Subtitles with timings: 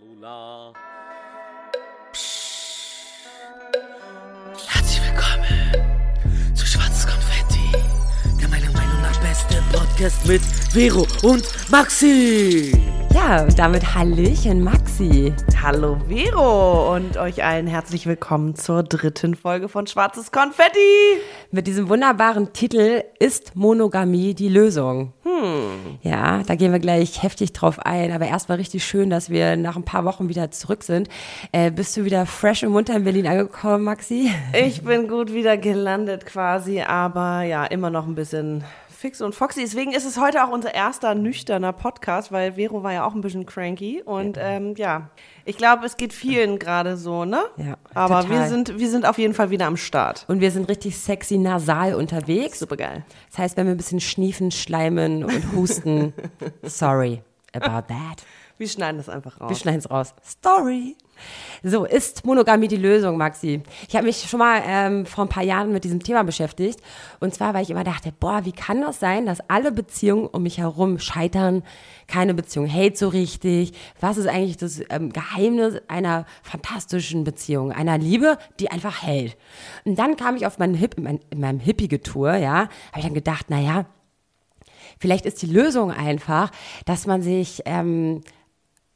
[0.00, 0.72] Lalula.
[4.66, 7.72] Herzlich willkommen zu Schwarzes Konfetti,
[8.40, 10.42] der meiner Meinung nach beste Podcast mit
[10.72, 12.72] Vero und Maxi.
[13.12, 15.32] Ja, und damit Hallöchen Maxi.
[15.60, 20.78] Hallo Vero und euch allen herzlich willkommen zur dritten Folge von Schwarzes Konfetti.
[21.50, 25.12] Mit diesem wunderbaren Titel Ist Monogamie die Lösung?
[25.24, 25.98] Hm.
[26.02, 28.12] Ja, da gehen wir gleich heftig drauf ein.
[28.12, 31.08] Aber erstmal richtig schön, dass wir nach ein paar Wochen wieder zurück sind.
[31.50, 34.30] Äh, bist du wieder fresh und munter in Berlin angekommen, Maxi?
[34.52, 38.62] Ich bin gut wieder gelandet quasi, aber ja, immer noch ein bisschen
[38.98, 39.60] fix und foxy.
[39.60, 43.20] Deswegen ist es heute auch unser erster nüchterner Podcast, weil Vero war ja auch ein
[43.20, 44.02] bisschen cranky.
[44.02, 45.10] Und ja, ähm, ja.
[45.44, 47.44] ich glaube, es geht vielen gerade so, ne?
[47.58, 47.76] Ja.
[47.94, 48.40] Aber total.
[48.40, 50.24] wir sind, wir sind auf jeden Fall wieder am Start.
[50.26, 52.58] Und wir sind richtig sexy nasal unterwegs.
[52.58, 53.04] Super geil.
[53.30, 56.12] Das heißt, wenn wir ein bisschen schniefen, schleimen und husten,
[56.64, 57.22] sorry
[57.52, 58.24] about that.
[58.58, 59.50] Wir schneiden das einfach raus.
[59.50, 60.14] Wir schneiden es raus.
[60.24, 60.96] Story.
[61.62, 63.62] So, ist Monogamie die Lösung, Maxi?
[63.88, 66.80] Ich habe mich schon mal ähm, vor ein paar Jahren mit diesem Thema beschäftigt.
[67.20, 70.42] Und zwar, weil ich immer dachte, boah, wie kann das sein, dass alle Beziehungen um
[70.42, 71.62] mich herum scheitern?
[72.06, 73.72] Keine Beziehung hält so richtig.
[74.00, 79.36] Was ist eigentlich das ähm, Geheimnis einer fantastischen Beziehung, einer Liebe, die einfach hält?
[79.84, 83.04] Und dann kam ich auf meinen Hip, in, mein, in meinem Hippie-Tour, ja, habe ich
[83.04, 83.86] dann gedacht, naja,
[84.98, 86.50] vielleicht ist die Lösung einfach,
[86.86, 88.22] dass man sich ähm,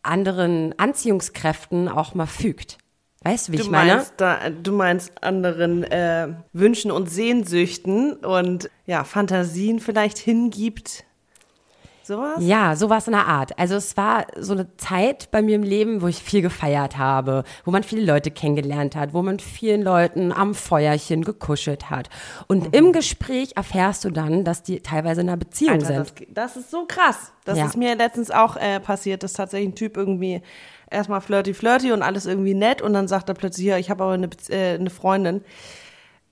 [0.02, 2.78] anderen Anziehungskräften auch mal fügt.
[3.24, 3.96] Weißt du, wie du ich meine?
[3.96, 11.04] Meinst da, du meinst anderen äh, Wünschen und Sehnsüchten und ja, Fantasien vielleicht hingibt.
[12.04, 12.38] Sowas?
[12.40, 13.58] Ja, sowas in der Art.
[13.58, 17.44] Also es war so eine Zeit bei mir im Leben, wo ich viel gefeiert habe,
[17.64, 22.08] wo man viele Leute kennengelernt hat, wo man vielen Leuten am Feuerchen gekuschelt hat.
[22.48, 22.72] Und mhm.
[22.72, 26.20] im Gespräch erfährst du dann, dass die teilweise in einer Beziehung Alter, sind.
[26.30, 27.32] Das, das, ist so krass.
[27.44, 27.66] Das ja.
[27.66, 30.42] ist mir letztens auch äh, passiert, dass tatsächlich ein Typ irgendwie
[30.90, 34.04] erstmal flirty flirty und alles irgendwie nett und dann sagt er plötzlich, ja, ich habe
[34.04, 35.42] aber eine, äh, eine Freundin.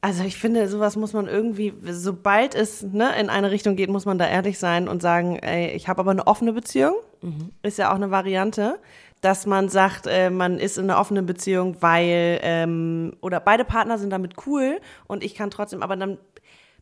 [0.02, 4.06] Also ich finde, sowas muss man irgendwie, sobald es ne, in eine Richtung geht, muss
[4.06, 6.94] man da ehrlich sein und sagen, ey, ich habe aber eine offene Beziehung.
[7.20, 7.50] Mhm.
[7.62, 8.78] Ist ja auch eine Variante,
[9.20, 13.98] dass man sagt, äh, man ist in einer offenen Beziehung, weil ähm, oder beide Partner
[13.98, 16.16] sind damit cool und ich kann trotzdem, aber dann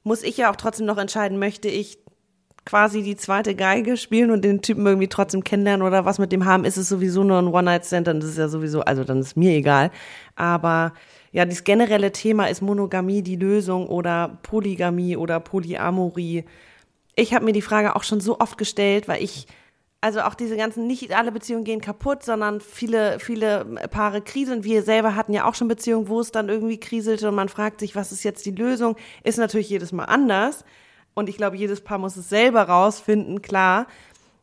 [0.04, 1.98] muss ich ja auch trotzdem noch entscheiden, möchte ich
[2.68, 6.44] quasi die zweite Geige spielen und den Typen irgendwie trotzdem kennenlernen oder was mit dem
[6.44, 9.38] haben, ist es sowieso nur ein One-Night-Stand, dann ist es ja sowieso, also dann ist
[9.38, 9.90] mir egal.
[10.36, 10.92] Aber
[11.32, 16.44] ja, dieses generelle Thema ist Monogamie die Lösung oder Polygamie oder Polyamorie.
[17.16, 19.46] Ich habe mir die Frage auch schon so oft gestellt, weil ich,
[20.02, 24.62] also auch diese ganzen, nicht alle Beziehungen gehen kaputt, sondern viele, viele Paare kriseln.
[24.62, 27.80] Wir selber hatten ja auch schon Beziehungen, wo es dann irgendwie kriselte und man fragt
[27.80, 28.94] sich, was ist jetzt die Lösung?
[29.24, 30.66] Ist natürlich jedes Mal anders.
[31.18, 33.88] Und ich glaube, jedes Paar muss es selber rausfinden, klar.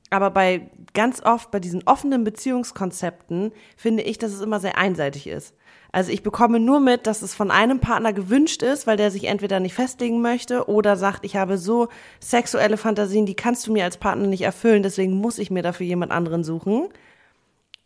[0.10, 5.28] Aber bei ganz oft bei diesen offenen Beziehungskonzepten finde ich, dass es immer sehr einseitig
[5.28, 5.56] ist.
[5.94, 9.24] Also ich bekomme nur mit, dass es von einem Partner gewünscht ist, weil der sich
[9.24, 11.88] entweder nicht festlegen möchte oder sagt, ich habe so
[12.20, 15.86] sexuelle Fantasien, die kannst du mir als Partner nicht erfüllen, deswegen muss ich mir dafür
[15.86, 16.90] jemand anderen suchen.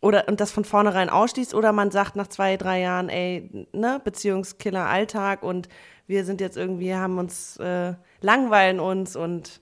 [0.00, 4.00] Oder und das von vornherein ausschließt, oder man sagt nach zwei, drei Jahren, ey, ne,
[4.02, 5.68] Beziehungskiller Alltag und
[6.10, 9.60] wir sind jetzt irgendwie, haben uns, äh, langweilen uns und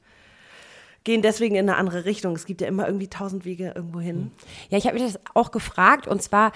[1.05, 2.35] gehen deswegen in eine andere Richtung.
[2.35, 4.33] Es gibt ja immer irgendwie tausend Wege irgendwo hin.
[4.69, 6.53] Ja, ich habe mich das auch gefragt und zwar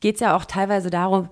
[0.00, 1.30] geht es ja auch teilweise darum,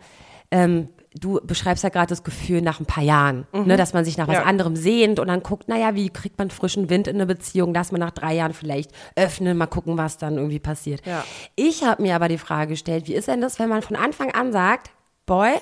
[0.50, 3.66] ähm, du beschreibst ja gerade das Gefühl nach ein paar Jahren, mhm.
[3.66, 4.42] ne, dass man sich nach was ja.
[4.42, 7.92] anderem sehnt und dann guckt, naja, wie kriegt man frischen Wind in eine Beziehung, dass
[7.92, 11.06] man nach drei Jahren vielleicht öffnen, mal gucken, was dann irgendwie passiert.
[11.06, 11.24] Ja.
[11.54, 14.32] Ich habe mir aber die Frage gestellt, wie ist denn das, wenn man von Anfang
[14.32, 14.90] an sagt,
[15.26, 15.52] Boy,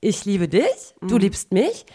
[0.00, 1.08] ich liebe dich, mhm.
[1.08, 1.86] du liebst mich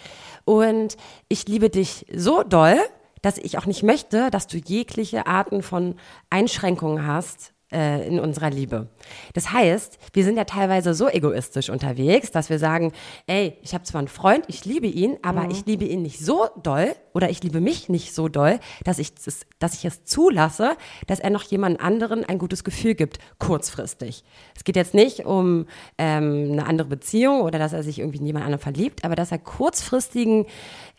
[0.45, 0.97] und
[1.29, 2.77] ich liebe dich so doll,
[3.21, 5.95] dass ich auch nicht möchte, dass du jegliche Arten von
[6.29, 8.87] Einschränkungen hast äh, in unserer Liebe.
[9.33, 12.93] Das heißt, wir sind ja teilweise so egoistisch unterwegs, dass wir sagen,
[13.27, 15.51] ey, ich habe zwar einen Freund, ich liebe ihn, aber mhm.
[15.51, 19.13] ich liebe ihn nicht so doll oder ich liebe mich nicht so doll, dass ich,
[19.25, 20.71] es, dass ich es zulasse,
[21.07, 24.23] dass er noch jemand anderen ein gutes Gefühl gibt, kurzfristig.
[24.55, 25.65] Es geht jetzt nicht um
[25.97, 29.31] ähm, eine andere Beziehung oder dass er sich irgendwie in jemand anderen verliebt, aber dass
[29.31, 30.45] er kurzfristigen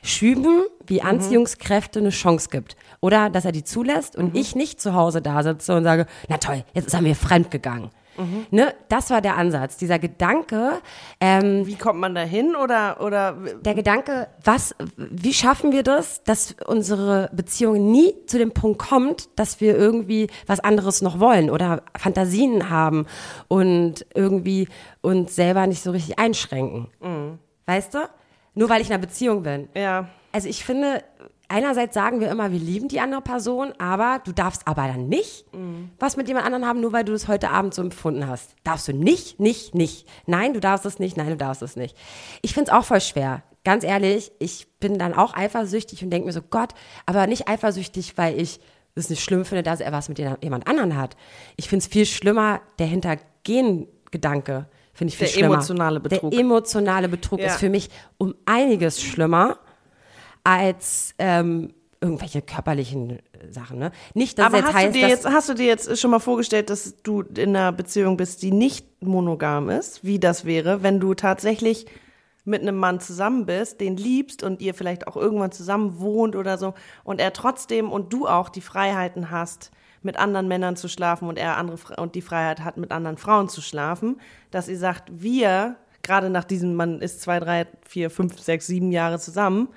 [0.05, 1.07] Schüben wie mhm.
[1.07, 2.77] Anziehungskräfte eine Chance gibt.
[3.01, 4.41] Oder dass er die zulässt und mhm.
[4.41, 7.51] ich nicht zu Hause da sitze und sage, na toll, jetzt ist er mir fremd
[7.51, 7.91] gegangen.
[8.17, 8.47] Mhm.
[8.51, 10.81] Ne, das war der Ansatz, dieser Gedanke.
[11.21, 13.37] Ähm, wie kommt man da hin oder, oder?
[13.61, 19.29] Der Gedanke, was, wie schaffen wir das, dass unsere Beziehung nie zu dem Punkt kommt,
[19.37, 23.07] dass wir irgendwie was anderes noch wollen oder Fantasien haben
[23.49, 24.69] und irgendwie
[25.01, 26.89] uns selber nicht so richtig einschränken.
[27.01, 27.39] Mhm.
[27.67, 27.99] Weißt du?
[28.55, 29.69] Nur weil ich in einer Beziehung bin.
[29.75, 30.09] Ja.
[30.33, 31.03] Also ich finde,
[31.49, 35.45] einerseits sagen wir immer, wir lieben die andere Person, aber du darfst aber dann nicht
[35.99, 38.57] was mit jemand anderem haben, nur weil du das heute Abend so empfunden hast.
[38.65, 40.09] Darfst du nicht, nicht, nicht.
[40.27, 41.97] Nein, du darfst es nicht, nein, du darfst es nicht.
[42.43, 43.43] Ich finde es auch voll schwer.
[43.65, 46.75] Ganz ehrlich, ich bin dann auch eifersüchtig und denke mir so, Gott,
[47.07, 48.61] aber nicht eifersüchtig, weil ich
[48.95, 51.17] es nicht schlimm finde, dass er was mit jemand anderen hat.
[51.57, 55.55] Ich finde es viel schlimmer, der Hintergehen-Gedanke finde ich viel Der schlimmer.
[55.55, 56.31] emotionale Betrug.
[56.31, 57.47] Der emotionale Betrug Ja.
[57.49, 59.59] ist für mich um einiges schlimmer
[60.45, 63.21] als ähm, irgendwelche körperlichen äh,
[63.51, 63.79] Sachen.
[63.79, 63.91] Ne?
[64.15, 66.19] Nicht, dass Aber jetzt hast, heißt, du dir jetzt, hast du dir jetzt schon mal
[66.19, 71.01] vorgestellt, dass du in einer Beziehung bist, die nicht monogam ist, wie das wäre, wenn
[71.01, 71.87] du tatsächlich
[72.47, 76.59] mit einem Mann zusammen bist, den liebst und ihr vielleicht auch irgendwann zusammen wohnt oder
[76.59, 79.71] so und er trotzdem und du auch die Freiheiten hast,
[80.05, 83.49] mit anderen Männern zu schlafen und er andere und die Freiheit hat, mit anderen Frauen
[83.49, 84.21] zu schlafen,
[84.51, 88.93] dass ihr sagt, wir, gerade nach diesem, man ist zwei, drei, vier, fünf, sechs, sieben
[88.93, 89.69] Jahre zusammen,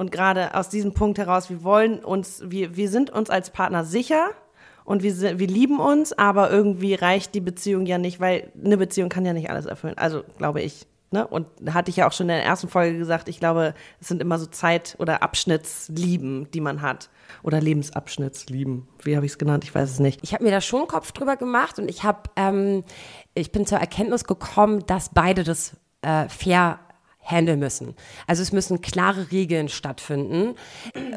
[0.00, 3.84] und gerade aus diesem Punkt heraus, wir wollen uns, wir, wir sind uns als Partner
[3.84, 4.30] sicher
[4.86, 9.10] und wir, wir lieben uns, aber irgendwie reicht die Beziehung ja nicht, weil eine Beziehung
[9.10, 9.98] kann ja nicht alles erfüllen.
[9.98, 10.86] Also glaube ich.
[11.12, 11.26] Ne?
[11.26, 14.22] Und hatte ich ja auch schon in der ersten Folge gesagt, ich glaube, es sind
[14.22, 17.10] immer so Zeit- oder Abschnittslieben, die man hat.
[17.42, 18.86] Oder Lebensabschnittslieben.
[19.02, 19.64] Wie habe ich es genannt?
[19.64, 20.20] Ich weiß es nicht.
[20.22, 22.84] ich habe mir da schon einen Kopf drüber gemacht und ich habe, ähm,
[23.34, 26.78] ich bin zur Erkenntnis gekommen, dass beide das äh, fair
[27.20, 27.94] handeln müssen.
[28.26, 30.54] Also es müssen klare Regeln stattfinden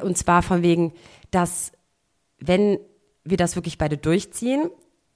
[0.01, 0.94] und zwar von wegen,
[1.31, 1.72] dass
[2.39, 2.80] wenn
[3.24, 4.69] wir das wirklich beide durchziehen,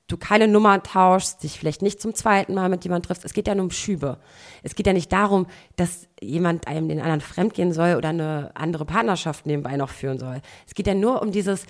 [0.07, 3.25] du keine Nummer tauschst, dich vielleicht nicht zum zweiten Mal mit jemandem triffst.
[3.25, 4.17] Es geht ja nur um Schübe.
[4.63, 8.85] Es geht ja nicht darum, dass jemand einem den anderen fremdgehen soll oder eine andere
[8.85, 10.41] Partnerschaft nebenbei noch führen soll.
[10.65, 11.65] Es geht ja nur um dieses,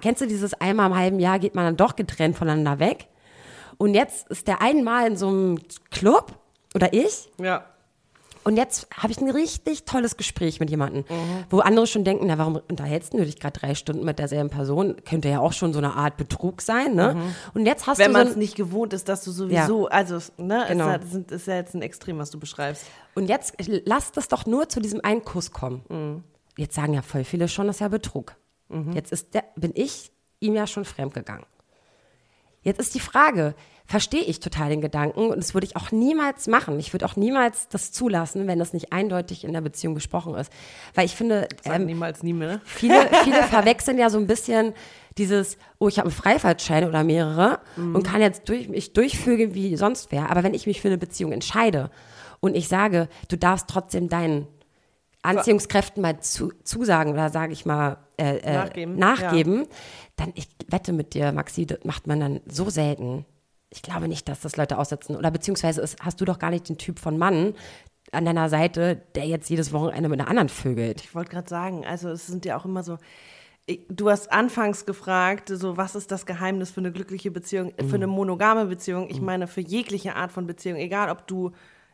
[0.00, 3.08] kennst du dieses einmal im halben Jahr geht man dann doch getrennt voneinander weg?
[3.76, 5.58] Und jetzt ist der einmal in so einem
[5.90, 6.32] Club
[6.74, 7.66] oder ich Ja.
[8.44, 11.04] Und jetzt habe ich ein richtig tolles Gespräch mit jemandem,
[11.50, 14.96] wo andere schon denken, na, warum unterhältst du dich gerade drei Stunden mit derselben Person?
[15.04, 17.16] Könnte ja auch schon so eine Art Betrug sein, ne?
[17.54, 19.88] Und jetzt hast Wenn du man so es ein, nicht gewohnt ist, dass du sowieso,
[19.88, 20.90] also, ne, Genau.
[20.94, 22.84] ist, ja, ist ja jetzt ein Extrem, was du beschreibst.
[23.14, 23.54] und jetzt
[23.84, 26.22] lass das doch nur zu diesem einen Kuss kommen.
[26.56, 28.36] Jetzt sagen ja voll viele schon, das ist ja Betrug.
[28.92, 30.10] Jetzt ist der, bin ich
[30.40, 31.46] ihm ja schon fremdgegangen.
[32.62, 33.54] Jetzt ist die Frage,
[33.86, 36.78] verstehe ich total den Gedanken und das würde ich auch niemals machen.
[36.80, 40.50] Ich würde auch niemals das zulassen, wenn das nicht eindeutig in der Beziehung besprochen ist.
[40.94, 42.60] Weil ich finde, ähm, niemals nie mehr.
[42.64, 44.72] Viele, viele verwechseln ja so ein bisschen
[45.18, 49.76] dieses, oh, ich habe einen Freifahrtschein oder mehrere und kann jetzt durch, mich durchvögeln wie
[49.76, 50.30] sonst wer.
[50.30, 51.90] Aber wenn ich mich für eine Beziehung entscheide
[52.40, 54.48] und ich sage, du darfst trotzdem deinen
[55.22, 59.66] Anziehungskräften mal zu, zusagen oder sage ich mal äh, äh, Nachgeben, nachgeben
[60.16, 63.24] dann ich wette mit dir, Maxi, das macht man dann so selten.
[63.74, 65.16] Ich glaube nicht, dass das Leute aussetzen.
[65.16, 67.54] Oder beziehungsweise ist, hast du doch gar nicht den Typ von Mann
[68.12, 71.00] an deiner Seite, der jetzt jedes Wochenende mit einer anderen vögelt.
[71.00, 72.98] Ich wollte gerade sagen, also es sind ja auch immer so.
[73.88, 78.06] Du hast anfangs gefragt, so was ist das Geheimnis für eine glückliche Beziehung, für eine
[78.06, 79.08] monogame Beziehung.
[79.10, 81.52] Ich meine, für jegliche Art von Beziehung, egal ob du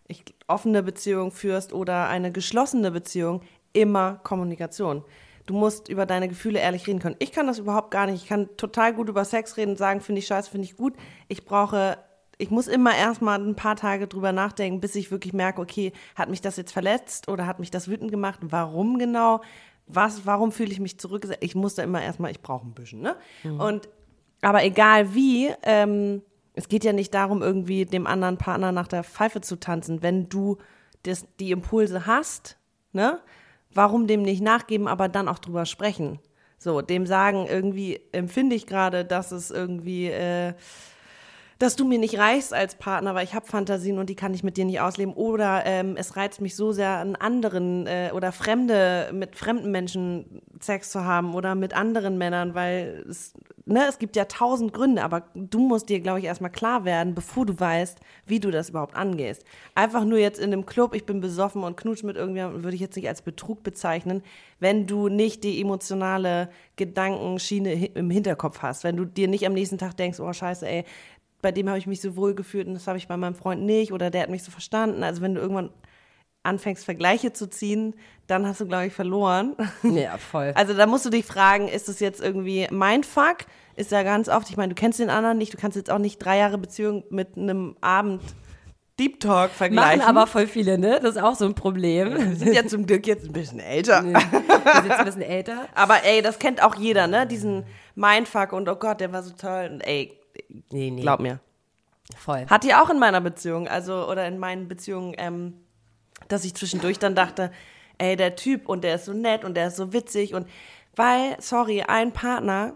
[0.08, 3.42] ich, offene Beziehung führst oder eine geschlossene Beziehung,
[3.72, 5.04] immer Kommunikation.
[5.50, 7.16] Du musst über deine Gefühle ehrlich reden können.
[7.18, 8.22] Ich kann das überhaupt gar nicht.
[8.22, 10.94] Ich kann total gut über Sex reden und sagen, finde ich scheiße, finde ich gut.
[11.26, 11.98] Ich brauche
[12.38, 16.30] ich muss immer erstmal ein paar Tage drüber nachdenken, bis ich wirklich merke, okay, hat
[16.30, 18.38] mich das jetzt verletzt oder hat mich das wütend gemacht?
[18.42, 19.40] Warum genau?
[19.88, 21.42] Was, warum fühle ich mich zurückgesetzt?
[21.42, 23.16] Ich muss da immer erstmal, ich brauche ein bisschen, ne?
[23.58, 23.88] Und,
[24.42, 26.22] aber egal wie, ähm,
[26.54, 30.00] es geht ja nicht darum, irgendwie dem anderen Partner nach der Pfeife zu tanzen.
[30.00, 30.58] Wenn du
[31.02, 32.56] das, die Impulse hast,
[32.92, 33.20] ne?
[33.72, 36.18] Warum dem nicht nachgeben, aber dann auch drüber sprechen?
[36.58, 40.52] So, dem sagen, irgendwie empfinde ich gerade, dass es irgendwie, äh,
[41.58, 44.44] dass du mir nicht reichst als Partner, weil ich habe Fantasien und die kann ich
[44.44, 45.14] mit dir nicht ausleben.
[45.14, 50.42] Oder ähm, es reizt mich so sehr, an anderen äh, oder Fremde, mit fremden Menschen
[50.60, 53.32] Sex zu haben oder mit anderen Männern, weil es,
[53.70, 57.14] ne, es gibt ja tausend Gründe, aber du musst dir, glaube ich, erstmal klar werden,
[57.14, 59.44] bevor du weißt, wie du das überhaupt angehst.
[59.74, 62.80] Einfach nur jetzt in einem Club, ich bin besoffen und knutsch mit irgendjemandem, würde ich
[62.80, 64.22] jetzt nicht als Betrug bezeichnen,
[64.58, 68.84] wenn du nicht die emotionale Gedankenschiene hi- im Hinterkopf hast.
[68.84, 70.84] Wenn du dir nicht am nächsten Tag denkst, oh scheiße, ey,
[71.42, 73.62] bei dem habe ich mich so wohl gefühlt und das habe ich bei meinem Freund
[73.62, 75.02] nicht oder der hat mich so verstanden.
[75.02, 75.70] Also wenn du irgendwann
[76.42, 77.94] anfängst, Vergleiche zu ziehen,
[78.26, 79.54] dann hast du, glaube ich, verloren.
[79.82, 80.52] Ja, voll.
[80.54, 83.38] Also da musst du dich fragen, ist es jetzt irgendwie mein Fuck?
[83.76, 85.98] Ist ja ganz oft, ich meine, du kennst den anderen nicht, du kannst jetzt auch
[85.98, 88.22] nicht drei Jahre Beziehung mit einem Abend
[88.98, 90.00] Deep Talk vergleichen.
[90.00, 91.00] Machen aber voll viele, ne?
[91.02, 92.14] Das ist auch so ein Problem.
[92.14, 94.04] wir sind ja zum Glück jetzt ein bisschen älter.
[94.04, 95.66] Wir sind jetzt ein bisschen älter.
[95.74, 97.26] Aber ey, das kennt auch jeder, ne?
[97.26, 99.70] Diesen Mindfuck und oh Gott, der war so toll.
[99.72, 100.18] Und ey,
[100.70, 101.00] Nee, nee.
[101.00, 101.40] glaub mir.
[102.16, 102.44] Voll.
[102.50, 105.54] Hatte ich auch in meiner Beziehung, also oder in meinen Beziehungen, ähm,
[106.32, 107.50] dass ich zwischendurch dann dachte,
[107.98, 110.48] ey, der Typ und der ist so nett und der ist so witzig und
[110.96, 112.74] weil, sorry, ein Partner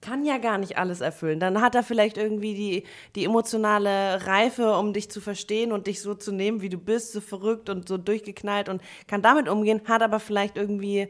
[0.00, 1.40] kann ja gar nicht alles erfüllen.
[1.40, 2.84] Dann hat er vielleicht irgendwie die,
[3.16, 7.12] die emotionale Reife, um dich zu verstehen und dich so zu nehmen, wie du bist,
[7.12, 11.08] so verrückt und so durchgeknallt und kann damit umgehen, hat aber vielleicht irgendwie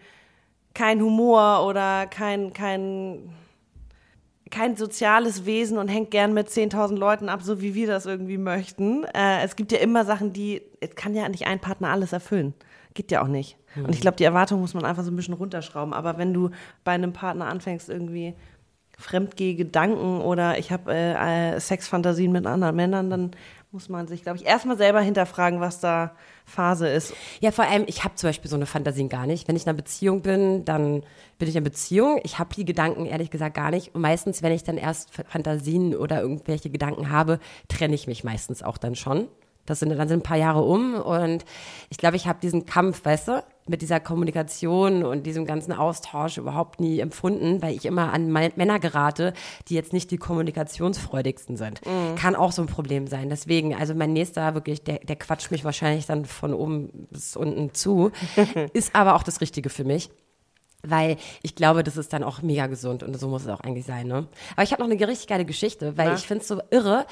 [0.72, 3.30] kein Humor oder kein, kein,
[4.50, 8.38] kein soziales Wesen und hängt gern mit 10.000 Leuten ab, so wie wir das irgendwie
[8.38, 9.04] möchten.
[9.04, 12.54] Äh, es gibt ja immer Sachen, die, es kann ja nicht ein Partner alles erfüllen.
[12.94, 13.56] Geht ja auch nicht.
[13.76, 15.92] Und ich glaube, die Erwartung muss man einfach so ein bisschen runterschrauben.
[15.92, 16.50] Aber wenn du
[16.84, 18.34] bei einem Partner anfängst, irgendwie
[18.98, 23.30] fremdgehe Gedanken oder ich habe äh, äh, Sexfantasien mit anderen Männern, dann
[23.70, 26.12] muss man sich, glaube ich, erstmal selber hinterfragen, was da
[26.46, 27.12] Phase ist.
[27.40, 29.46] Ja, vor allem, ich habe zum Beispiel so eine Fantasien gar nicht.
[29.46, 31.02] Wenn ich in einer Beziehung bin, dann
[31.38, 32.18] bin ich in einer Beziehung.
[32.22, 33.94] Ich habe die Gedanken ehrlich gesagt gar nicht.
[33.94, 38.62] Und meistens, wenn ich dann erst Fantasien oder irgendwelche Gedanken habe, trenne ich mich meistens
[38.62, 39.28] auch dann schon.
[39.66, 41.44] Das sind dann sind ein paar Jahre um und
[41.90, 46.38] ich glaube, ich habe diesen Kampf, weißt du, mit dieser Kommunikation und diesem ganzen Austausch
[46.38, 49.32] überhaupt nie empfunden, weil ich immer an Männer gerate,
[49.68, 51.84] die jetzt nicht die kommunikationsfreudigsten sind.
[51.86, 52.14] Mhm.
[52.16, 53.28] Kann auch so ein Problem sein.
[53.28, 57.74] Deswegen, also mein nächster wirklich, der, der quatscht mich wahrscheinlich dann von oben bis unten
[57.74, 58.10] zu,
[58.72, 60.10] ist aber auch das Richtige für mich.
[60.84, 63.84] Weil ich glaube, das ist dann auch mega gesund und so muss es auch eigentlich
[63.84, 64.06] sein.
[64.06, 64.28] Ne?
[64.52, 66.14] Aber ich habe noch eine richtig geile Geschichte, weil ja.
[66.14, 67.04] ich finde es so irre,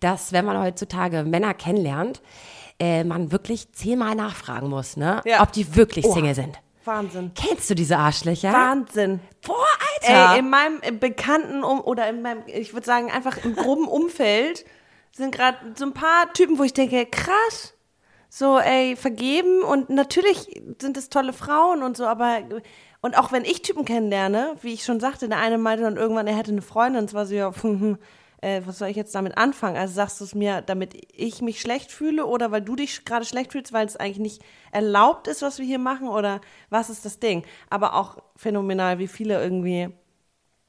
[0.00, 2.22] dass wenn man heutzutage Männer kennenlernt,
[2.80, 5.20] äh, man wirklich zehnmal nachfragen muss, ne?
[5.24, 5.42] Ja.
[5.42, 6.14] ob die wirklich oh.
[6.14, 6.58] Single sind.
[6.84, 7.32] Wahnsinn.
[7.34, 8.52] Kennst du diese Arschlöcher?
[8.52, 9.20] Wahnsinn.
[9.46, 9.66] Boah,
[10.02, 10.32] Alter.
[10.32, 14.64] Ey, in meinem bekannten um oder in meinem, ich würde sagen, einfach im groben Umfeld
[15.12, 17.74] sind gerade so ein paar Typen, wo ich denke, krass.
[18.28, 22.42] So, ey, vergeben und natürlich sind es tolle Frauen und so, aber
[23.02, 26.26] und auch wenn ich Typen kennenlerne, wie ich schon sagte, der eine meinte dann irgendwann,
[26.26, 27.98] er hätte eine Freundin, und zwar so, ja, hm, hm,
[28.42, 29.76] äh, was soll ich jetzt damit anfangen?
[29.76, 33.24] Also sagst du es mir, damit ich mich schlecht fühle oder weil du dich gerade
[33.24, 34.42] schlecht fühlst, weil es eigentlich nicht
[34.72, 37.44] erlaubt ist, was wir hier machen oder was ist das Ding?
[37.68, 39.88] Aber auch phänomenal, wie viele irgendwie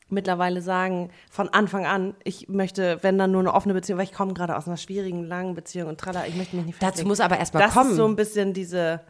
[0.10, 4.14] mittlerweile sagen, von Anfang an, ich möchte, wenn dann nur eine offene Beziehung, weil ich
[4.14, 6.98] komme gerade aus einer schwierigen, langen Beziehung und tralla, ich möchte mich nicht festlegen.
[6.98, 7.76] Dazu muss aber erstmal kommen.
[7.76, 9.02] Das ist so ein bisschen diese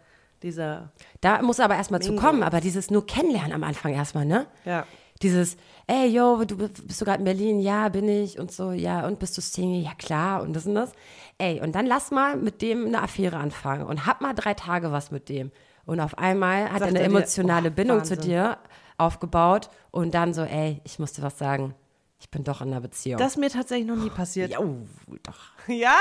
[0.43, 0.91] dieser.
[1.21, 4.47] Da muss aber erstmal zu kommen, aber dieses nur kennenlernen am Anfang erstmal, ne?
[4.65, 4.85] Ja.
[5.21, 7.59] Dieses, ey, yo, du bist du gerade in Berlin?
[7.59, 9.83] Ja, bin ich und so, ja, und bist du Single?
[9.83, 10.91] Ja, klar, und das und das.
[11.37, 14.91] Ey, und dann lass mal mit dem eine Affäre anfangen und hab mal drei Tage
[14.91, 15.51] was mit dem.
[15.85, 18.21] Und auf einmal hat er eine emotionale dir, oh, Bindung Wahnsinn.
[18.21, 18.57] zu dir
[18.97, 21.73] aufgebaut und dann so, ey, ich musste was sagen.
[22.19, 23.17] Ich bin doch in einer Beziehung.
[23.17, 24.51] Das ist mir tatsächlich noch nie passiert.
[24.51, 24.75] Ja, oh,
[25.23, 25.39] doch.
[25.67, 25.95] Ja?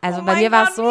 [0.00, 0.90] Also oh bei mir war es so.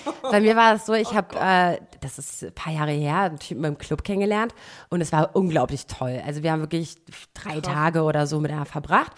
[0.22, 3.20] Bei mir war es so, ich oh habe, äh, das ist ein paar Jahre her,
[3.20, 4.54] einen Typen im Club kennengelernt
[4.90, 6.22] und es war unglaublich toll.
[6.26, 6.96] Also wir haben wirklich
[7.34, 7.74] drei Krass.
[7.74, 9.12] Tage oder so miteinander verbracht.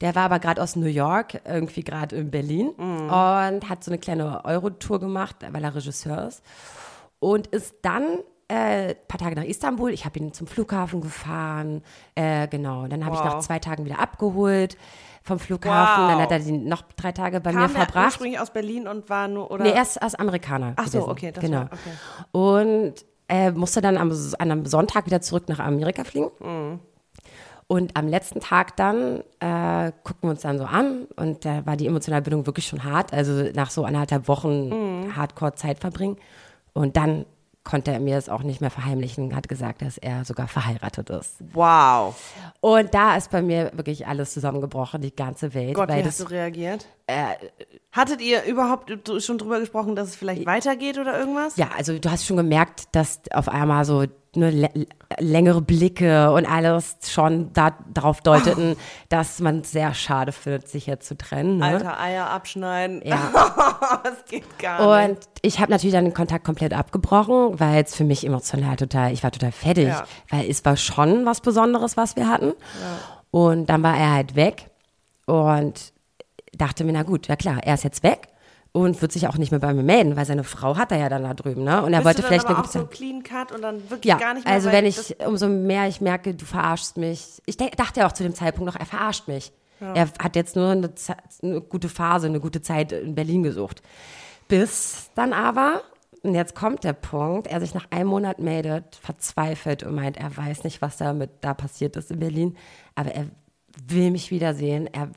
[0.00, 3.10] Der war aber gerade aus New York, irgendwie gerade in Berlin mm.
[3.10, 6.42] und hat so eine kleine Eurotour gemacht, weil er Regisseur ist.
[7.18, 9.92] Und ist dann äh, paar Tage nach Istanbul.
[9.92, 11.82] Ich habe ihn zum Flughafen gefahren.
[12.14, 12.86] Äh, genau.
[12.88, 13.24] Dann habe wow.
[13.24, 14.76] ich nach zwei Tagen wieder abgeholt
[15.22, 16.04] vom Flughafen.
[16.04, 16.10] Wow.
[16.10, 17.96] Dann hat er die noch drei Tage bei Kam mir verbracht.
[17.96, 19.64] Er ursprünglich aus Berlin und war nur oder?
[19.64, 20.74] Nee, er ist als Amerikaner.
[20.76, 21.58] Ach so, okay, das genau.
[21.58, 21.90] War, okay.
[22.32, 22.94] Und
[23.28, 26.30] er musste dann am, an einem Sonntag wieder zurück nach Amerika fliegen.
[26.40, 26.80] Mhm.
[27.68, 31.76] Und am letzten Tag dann äh, gucken wir uns dann so an und da war
[31.76, 33.12] die emotionale Bindung wirklich schon hart.
[33.12, 34.70] Also nach so anderthalb Wochen
[35.04, 35.16] mhm.
[35.16, 36.16] Hardcore-Zeit verbringen.
[36.72, 37.26] Und dann
[37.64, 41.36] konnte er mir es auch nicht mehr verheimlichen, hat gesagt, dass er sogar verheiratet ist.
[41.52, 42.16] Wow.
[42.60, 45.74] Und da ist bei mir wirklich alles zusammengebrochen, die ganze Welt.
[45.74, 46.86] Gott, wie hast du reagiert?
[47.10, 47.34] Äh,
[47.92, 51.56] Hattet ihr überhaupt schon drüber gesprochen, dass es vielleicht weitergeht oder irgendwas?
[51.56, 54.04] Ja, also du hast schon gemerkt, dass auf einmal so
[54.36, 54.70] eine
[55.18, 58.80] längere Blicke und alles schon da, darauf deuteten, oh.
[59.08, 61.58] dass man es sehr schade findet, sich jetzt zu trennen.
[61.58, 61.64] Ne?
[61.64, 63.02] Alter, Eier abschneiden.
[63.04, 63.18] Ja.
[64.04, 65.18] das geht gar nicht.
[65.18, 69.12] Und ich habe natürlich dann den Kontakt komplett abgebrochen, weil es für mich emotional total,
[69.12, 70.04] ich war total fertig, ja.
[70.28, 72.52] weil es war schon was Besonderes, was wir hatten.
[72.80, 72.98] Ja.
[73.32, 74.70] Und dann war er halt weg
[75.26, 75.92] und
[76.56, 78.28] dachte mir, na gut, ja klar, er ist jetzt weg
[78.72, 81.08] und wird sich auch nicht mehr bei mir melden, weil seine Frau hat er ja
[81.08, 81.82] dann da drüben, ne?
[81.82, 84.04] Und er Bist wollte vielleicht aber eine gute auch so Clean Cut und dann wirklich
[84.10, 84.54] ja, gar nicht mehr.
[84.54, 87.42] Also wenn ich umso mehr ich merke, du verarschst mich.
[87.46, 89.52] Ich dachte ja auch zu dem Zeitpunkt noch, er verarscht mich.
[89.80, 89.94] Ja.
[89.94, 90.90] Er hat jetzt nur eine,
[91.42, 93.82] eine, gute Phase, eine gute Zeit in Berlin gesucht.
[94.46, 95.82] Bis dann aber,
[96.22, 100.36] und jetzt kommt der Punkt, er sich nach einem Monat meldet, verzweifelt und meint, er
[100.36, 102.56] weiß nicht, was damit da passiert ist in Berlin,
[102.94, 103.26] aber er
[103.88, 104.86] will mich wiedersehen.
[104.92, 105.08] Er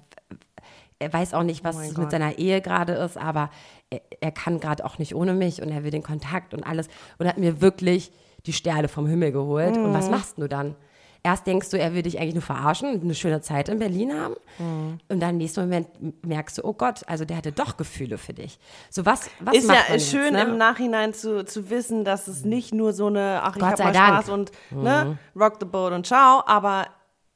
[1.04, 3.50] er weiß auch nicht, oh was oh mit seiner Ehe gerade ist, aber
[3.90, 6.88] er, er kann gerade auch nicht ohne mich und er will den Kontakt und alles
[7.18, 8.12] und hat mir wirklich
[8.46, 9.76] die Sterne vom Himmel geholt.
[9.76, 9.86] Mhm.
[9.86, 10.12] Und was mhm.
[10.12, 10.76] machst du dann?
[11.24, 14.14] erst denkst du, er will dich eigentlich nur verarschen und eine schöne Zeit in Berlin
[14.14, 14.36] haben.
[14.60, 15.00] Mhm.
[15.08, 15.88] Und dann im nächsten Moment
[16.24, 18.60] merkst du, oh Gott, also der hatte doch Gefühle für dich.
[18.90, 20.44] So was, was Ist ja man jetzt, schön ne?
[20.44, 23.80] im Nachhinein zu, zu wissen, dass es nicht nur so eine, ach, ich Gott hab
[23.80, 24.24] mal Dank.
[24.24, 26.88] Spaß und ne, rock the boat und ciao, aber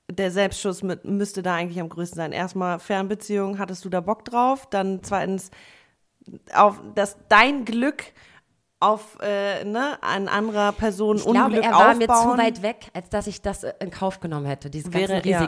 [0.10, 2.32] der Selbstschuss mit, müsste da eigentlich am größten sein.
[2.32, 4.68] Erstmal Fernbeziehung, hattest du da Bock drauf?
[4.70, 5.52] Dann zweitens,
[6.54, 8.04] auf dass dein Glück
[8.80, 11.98] auf äh, ne, eine anderer Person Ich glaube, Unglück er war aufbauen.
[11.98, 15.28] mir zu weit weg, als dass ich das in Kauf genommen hätte, diese ganzen Wäre-
[15.28, 15.48] ja.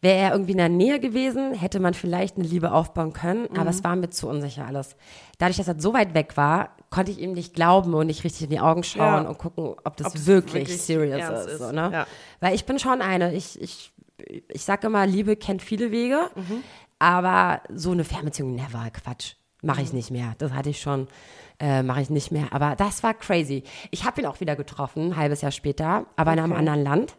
[0.00, 3.62] Wäre er irgendwie in der Nähe gewesen, hätte man vielleicht eine Liebe aufbauen können, aber
[3.64, 3.68] Mhm.
[3.68, 4.96] es war mir zu unsicher alles.
[5.38, 8.42] Dadurch, dass er so weit weg war, konnte ich ihm nicht glauben und nicht richtig
[8.44, 9.28] in die Augen schauen Ja.
[9.28, 11.52] und gucken, ob das wirklich, wirklich serious ist.
[11.52, 11.58] ist.
[11.58, 11.90] So, ne?
[11.92, 12.06] Ja.
[12.40, 13.92] Weil ich bin schon eine, ich, ich,
[14.48, 16.62] ich sage immer, Liebe kennt viele Wege, Mhm.
[16.98, 19.34] aber so eine Fernbeziehung, never, Quatsch.
[19.62, 19.84] Mache Mhm.
[19.86, 20.34] ich nicht mehr.
[20.38, 21.06] Das hatte ich schon,
[21.60, 22.46] äh, mache ich nicht mehr.
[22.50, 23.62] Aber das war crazy.
[23.92, 26.58] Ich habe ihn auch wieder getroffen, ein halbes Jahr später, aber in einem Okay.
[26.58, 27.16] anderen Land.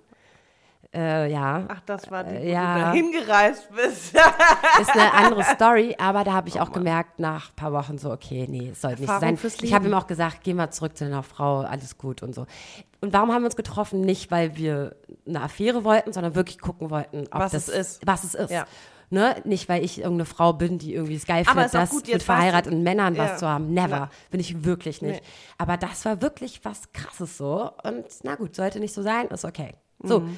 [0.94, 2.74] Äh, ja, Ach, das war die, wo Äh, ja.
[2.76, 4.14] du da hingereist bist.
[4.82, 8.12] ist eine andere Story, aber da habe ich auch gemerkt nach ein paar Wochen so,
[8.12, 9.38] okay, nee, es sollte nicht sein.
[9.38, 12.36] fürs Ich habe ihm auch gesagt, geh mal zurück zu deiner Frau, alles gut und
[12.36, 12.46] so.
[13.02, 14.02] Und warum haben wir uns getroffen?
[14.02, 14.96] Nicht, weil wir
[15.28, 18.08] eine Affäre wollten, sondern wirklich gucken wollten, ob Was das es ist.
[18.08, 18.52] Was es ist.
[18.52, 18.66] Ja.
[19.10, 19.36] Ne?
[19.46, 22.82] Nicht, weil ich irgendeine Frau bin, die irgendwie es geil findet, das gut, mit verheirateten
[22.82, 23.26] Männern Ja.
[23.32, 23.74] was zu haben.
[23.74, 23.90] Never.
[23.96, 24.10] Ja.
[24.32, 25.22] Bin ich wirklich nicht.
[25.22, 25.28] Nee.
[25.58, 27.72] Aber das war wirklich was Krasses so.
[27.84, 29.74] Und na gut, sollte nicht so sein, ist okay.
[30.02, 30.22] So.
[30.22, 30.38] Mhm.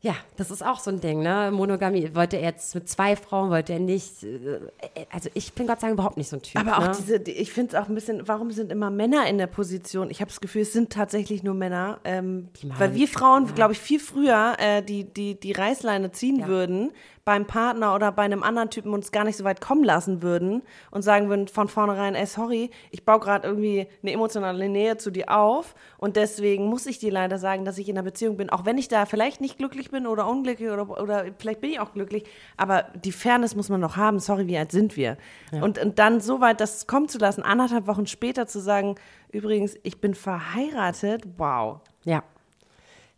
[0.00, 1.50] Ja, das ist auch so ein Ding, ne?
[1.52, 2.14] Monogamie.
[2.14, 4.22] Wollte er jetzt mit zwei Frauen, wollte er nicht.
[4.22, 4.60] Äh,
[5.10, 6.60] Also ich bin Gott sei Dank überhaupt nicht so ein Typ.
[6.60, 6.92] Aber auch ne?
[6.96, 10.08] diese, die- ich finde es auch ein bisschen, warum sind immer Männer in der Position?
[10.10, 13.80] Ich habe das Gefühl, es sind tatsächlich nur Männer, ähm, weil wir Frauen, glaube ich,
[13.80, 16.46] viel früher äh, die, die, die Reißleine ziehen Ja.
[16.46, 16.92] würden
[17.28, 20.62] beim Partner oder bei einem anderen Typen uns gar nicht so weit kommen lassen würden
[20.90, 25.10] und sagen würden von vornherein, ey, sorry, ich baue gerade irgendwie eine emotionale Nähe zu
[25.10, 28.48] dir auf und deswegen muss ich dir leider sagen, dass ich in einer Beziehung bin,
[28.48, 31.80] auch wenn ich da vielleicht nicht glücklich bin oder unglücklich oder, oder vielleicht bin ich
[31.80, 32.24] auch glücklich,
[32.56, 35.18] aber die Fairness muss man noch haben, sorry, wie alt sind wir?
[35.52, 38.94] Und, und dann so weit das kommen zu lassen, anderthalb Wochen später zu sagen,
[39.30, 41.82] übrigens, ich bin verheiratet, wow.
[42.04, 42.22] Ja.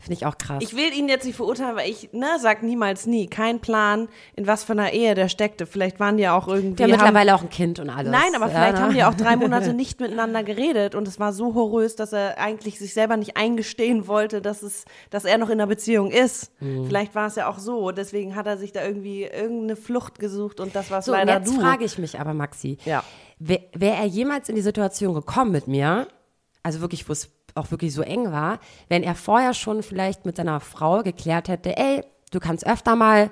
[0.00, 0.62] Finde ich auch krass.
[0.62, 3.26] Ich will ihn jetzt nicht verurteilen, weil ich, ne, sag niemals nie.
[3.26, 5.66] Kein Plan, in was für einer Ehe der steckte.
[5.66, 6.76] Vielleicht waren die ja auch irgendwie.
[6.76, 8.10] der haben, mittlerweile auch ein Kind und alles.
[8.10, 8.94] Nein, aber vielleicht ja, haben ne?
[8.94, 12.78] die auch drei Monate nicht miteinander geredet und es war so horrös, dass er eigentlich
[12.78, 16.50] sich selber nicht eingestehen wollte, dass es, dass er noch in einer Beziehung ist.
[16.60, 16.86] Mhm.
[16.86, 17.90] Vielleicht war es ja auch so.
[17.90, 21.40] Deswegen hat er sich da irgendwie irgendeine Flucht gesucht und das war So, und leider
[21.40, 21.60] jetzt du.
[21.60, 22.78] frage ich mich aber, Maxi.
[22.86, 23.04] Ja.
[23.38, 26.06] Wäre wär er jemals in die Situation gekommen mit mir,
[26.62, 30.36] also wirklich, wo es auch wirklich so eng war, wenn er vorher schon vielleicht mit
[30.36, 33.30] seiner Frau geklärt hätte, ey, du kannst öfter mal,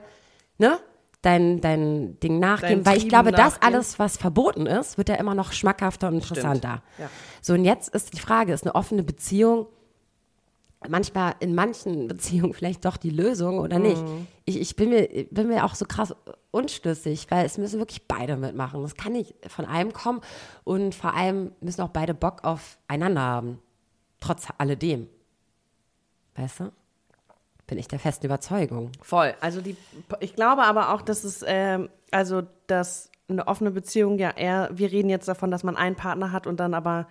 [0.58, 0.78] ne,
[1.22, 3.74] dein, dein Ding nachgeben, Deinen weil ich Trieben glaube, das nachgehen.
[3.74, 6.82] alles, was verboten ist, wird ja immer noch schmackhafter und interessanter.
[6.98, 7.10] Ja.
[7.42, 9.66] So, und jetzt ist die Frage, ist eine offene Beziehung
[10.86, 14.02] manchmal in manchen Beziehungen vielleicht doch die Lösung oder nicht.
[14.02, 14.26] Mhm.
[14.44, 16.14] Ich, ich bin, mir, bin mir auch so krass
[16.50, 18.82] unschlüssig, weil es müssen wirklich beide mitmachen.
[18.82, 20.20] Das kann nicht von einem kommen
[20.64, 23.58] und vor allem müssen auch beide Bock aufeinander haben.
[24.20, 25.08] Trotz alledem.
[26.36, 26.72] Weißt du?
[27.66, 28.90] Bin ich der festen Überzeugung.
[29.02, 29.34] Voll.
[29.40, 29.76] Also die,
[30.20, 34.90] ich glaube aber auch, dass es, ähm, also dass eine offene Beziehung ja eher, wir
[34.90, 37.06] reden jetzt davon, dass man einen Partner hat und dann aber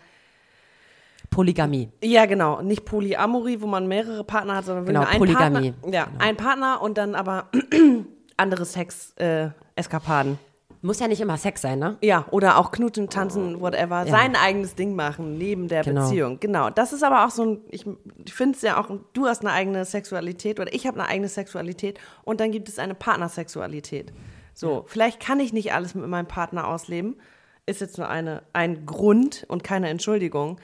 [1.30, 1.90] Polygamie.
[2.04, 2.62] Ja, genau.
[2.62, 5.72] Nicht Polyamorie, wo man mehrere Partner hat, sondern Genau, wirklich einen Polygamie.
[5.74, 5.94] Partner.
[5.94, 6.18] Ja, Genau.
[6.24, 7.50] ein Partner und dann aber
[8.38, 10.40] andere Sex-Eskapaden.
[10.88, 11.98] Muss ja nicht immer Sex sein, ne?
[12.02, 14.08] ja, oder auch knutschen, tanzen, whatever.
[14.08, 16.04] Sein eigenes Ding machen, neben der Genau.
[16.04, 16.40] Beziehung.
[16.40, 16.70] Genau.
[16.70, 17.86] Das ist aber auch so ein, ich,
[18.26, 21.28] ich finde es ja auch, du hast eine eigene Sexualität oder ich habe eine eigene
[21.28, 24.14] Sexualität und dann gibt es eine Partnersexualität.
[24.54, 27.18] So, vielleicht kann ich nicht alles mit meinem Partner ausleben.
[27.66, 30.58] Ist jetzt nur eine, ein Grund und keine Entschuldigung.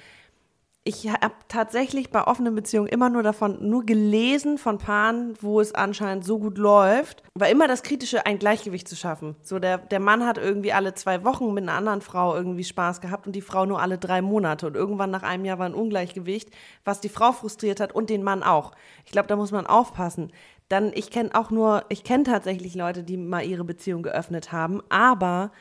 [0.85, 5.73] Ich habe tatsächlich bei offenen Beziehungen immer nur davon, nur gelesen von Paaren, wo es
[5.73, 7.23] anscheinend so gut läuft.
[7.35, 9.37] War immer das Kritische, ein Gleichgewicht zu schaffen.
[9.41, 12.99] So, der, der Mann hat irgendwie alle zwei Wochen mit einer anderen Frau irgendwie Spaß
[12.99, 14.67] gehabt und die Frau nur alle drei Monate.
[14.67, 16.49] Und irgendwann nach einem Jahr war ein Ungleichgewicht,
[16.83, 18.73] was die Frau frustriert hat und den Mann auch.
[19.05, 20.33] Ich glaube, da muss man aufpassen.
[20.67, 24.81] Dann, ich kenne auch nur, ich kenne tatsächlich Leute, die mal ihre Beziehung geöffnet haben,
[24.89, 25.51] aber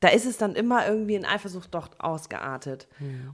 [0.00, 2.86] da ist es dann immer irgendwie in Eifersucht doch ausgeartet.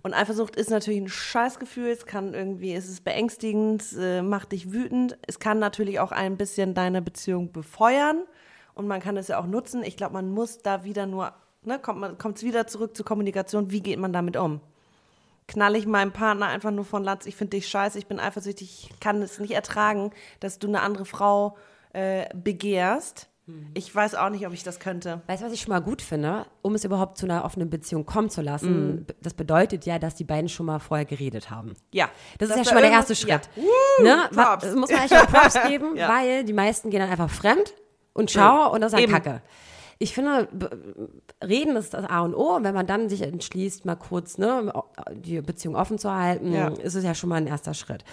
[0.03, 4.53] Und Eifersucht ist natürlich ein Scheißgefühl, es kann irgendwie, es ist beängstigend, es, äh, macht
[4.53, 8.23] dich wütend, es kann natürlich auch ein bisschen deine Beziehung befeuern
[8.75, 9.83] und man kann es ja auch nutzen.
[9.83, 11.33] Ich glaube, man muss da wieder nur,
[11.65, 14.61] ne, kommt es wieder zurück zur Kommunikation, wie geht man damit um?
[15.49, 18.89] Knall ich meinem Partner einfach nur von Latz, ich finde dich scheiße, ich bin eifersüchtig,
[18.91, 21.57] ich kann es nicht ertragen, dass du eine andere Frau
[21.93, 23.29] äh, begehrst.
[23.75, 25.23] Ich weiß auch nicht, ob ich das könnte.
[25.27, 26.47] Weißt du, was ich schon mal gut finde?
[26.63, 30.15] Um es überhaupt zu einer offenen Beziehung kommen zu lassen, b- das bedeutet ja, dass
[30.15, 31.75] die beiden schon mal vorher geredet haben.
[31.93, 32.09] Ja.
[32.39, 33.49] Das ist Dass ja schon mal der erste Schritt.
[33.57, 33.63] Ja.
[33.63, 34.17] Woo, ne?
[34.33, 34.65] Props.
[34.65, 36.09] das Muss man echt mal Props geben, Ja.
[36.09, 37.75] weil die meisten gehen dann einfach fremd
[38.13, 39.13] und ciao und das ist dann Eben.
[39.13, 39.43] Kacke.
[39.99, 40.49] Ich finde,
[41.45, 42.57] reden ist das A und O.
[42.57, 44.73] Und wenn man dann sich entschließt, mal kurz ne,
[45.13, 46.69] die Beziehung offen zu halten, Ja.
[46.69, 48.05] ist es ja schon mal ein erster Schritt.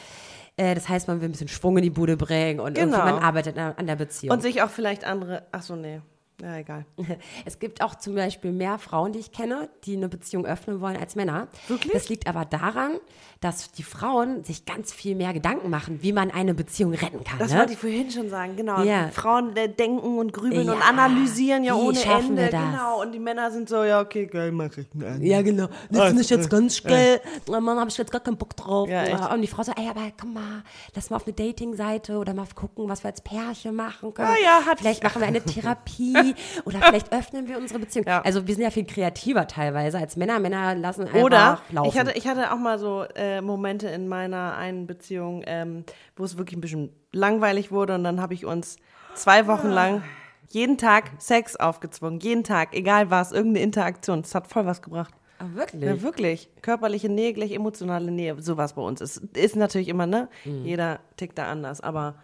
[0.60, 3.12] Äh, Das heißt, man will ein bisschen Schwung in die Bude bringen und irgendwie Genau.
[3.14, 4.34] man arbeitet an an der Beziehung.
[4.36, 5.44] Und sich auch vielleicht andere.
[5.52, 6.02] Ach so, nee.
[6.42, 6.86] Ja, egal.
[7.46, 10.98] Es gibt auch zum Beispiel mehr Frauen, die ich kenne, die eine Beziehung öffnen wollen
[10.98, 11.48] als Männer.
[11.68, 11.94] Wirklich?
[11.94, 12.94] Das liegt aber daran,
[13.42, 17.40] dass die Frauen sich ganz viel mehr Gedanken machen, wie man eine Beziehung retten kann.
[17.40, 17.60] Das ne?
[17.60, 18.84] wollte ich vorhin schon sagen, genau.
[18.84, 19.10] Ja.
[19.10, 22.42] Frauen äh, denken und grübeln und Ja, analysieren ja wie ohne schaffen Ende.
[22.44, 22.72] wir das?
[22.72, 23.02] Genau.
[23.02, 24.88] Und die Männer sind so, ja, okay, geil, mach ich.
[24.94, 25.22] Nein.
[25.24, 25.68] Ja, genau.
[25.90, 27.22] Das finde ich jetzt ganz geil.
[27.48, 28.90] Oh Mann, habe ich jetzt gar keinen Bock drauf.
[28.90, 30.64] Ja, und die Frau so, ey, aber komm mal,
[30.96, 34.30] lass mal auf eine Dating-Seite oder mal gucken, was wir als Pärchen machen können.
[34.44, 36.29] Ja, ja, hat- vielleicht machen wir eine Therapie
[36.66, 38.06] oder vielleicht öffnen wir unsere Beziehung.
[38.08, 38.22] Ja.
[38.22, 40.40] Also wir sind ja viel kreativer teilweise als Männer.
[40.40, 41.90] Männer lassen einfach Oder laufen.
[41.90, 45.84] ich hatte, ich hatte auch mal so äh, Momente in meiner einen Beziehung, ähm,
[46.16, 48.78] wo es wirklich ein bisschen langweilig wurde und dann habe ich uns
[49.16, 50.04] zwei Wochen lang
[50.50, 52.20] jeden Tag Sex aufgezwungen.
[52.20, 54.22] Jeden Tag, egal was, irgendeine Interaktion.
[54.22, 55.14] Das hat voll was gebracht.
[55.40, 55.84] Ah, wirklich?
[55.84, 56.50] Ja, wirklich.
[56.62, 59.00] Körperliche Nähe gleich emotionale Nähe, sowas bei uns.
[59.00, 60.28] Es ist natürlich immer, ne?
[60.44, 60.66] Mhm.
[60.66, 62.16] Jeder tickt da anders, aber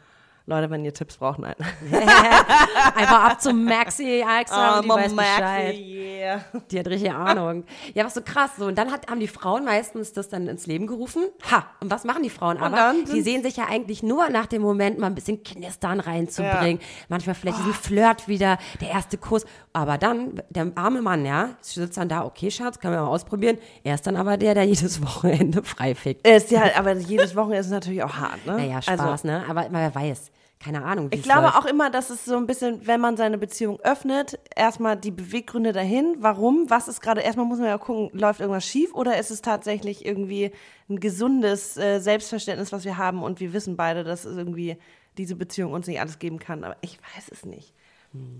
[0.47, 1.55] Leute, wenn ihr Tipps braucht, nein.
[2.95, 5.75] Einfach ab zum Maxi, Alexa, die weiß Maxi, Bescheid.
[5.75, 6.45] yeah.
[6.69, 7.63] Die hat richtig Ahnung.
[7.95, 8.51] Ja, was so krass.
[8.57, 11.23] So, und dann hat, haben die Frauen meistens das dann ins Leben gerufen.
[11.51, 12.93] Ha, und was machen die Frauen aber?
[13.11, 16.79] Die sehen sich ja eigentlich nur nach dem Moment, mal ein bisschen Knistern reinzubringen.
[17.09, 19.45] Manchmal vielleicht diesen Flirt wieder, der erste Kuss.
[19.73, 23.57] Aber dann, der arme Mann, ja, sitzt dann da, okay, Schatz, können wir mal ausprobieren.
[23.83, 26.27] Er ist dann aber der, der jedes Wochenende frei fickt.
[26.27, 28.57] Ist ja, aber jedes Wochenende ist natürlich auch hart, ne?
[28.57, 29.43] Naja, Spaß, ne?
[29.49, 30.31] Aber wer weiß.
[30.65, 31.57] Keine Ahnung, wie Ich glaube läuft.
[31.57, 35.73] auch immer, dass es so ein bisschen, wenn man seine Beziehung öffnet, erstmal die Beweggründe
[35.73, 36.15] dahin.
[36.21, 36.71] Warum?
[36.71, 40.03] Was ist gerade, erstmal muss man ja gucken, läuft irgendwas schief oder ist es tatsächlich
[40.07, 40.51] irgendwie
[40.89, 44.77] ein gesundes äh, Selbstverständnis, was wir haben und wir wissen beide, dass es irgendwie
[45.19, 46.63] diese Beziehung uns nicht alles geben kann.
[46.63, 47.71] Aber ich weiß es nicht.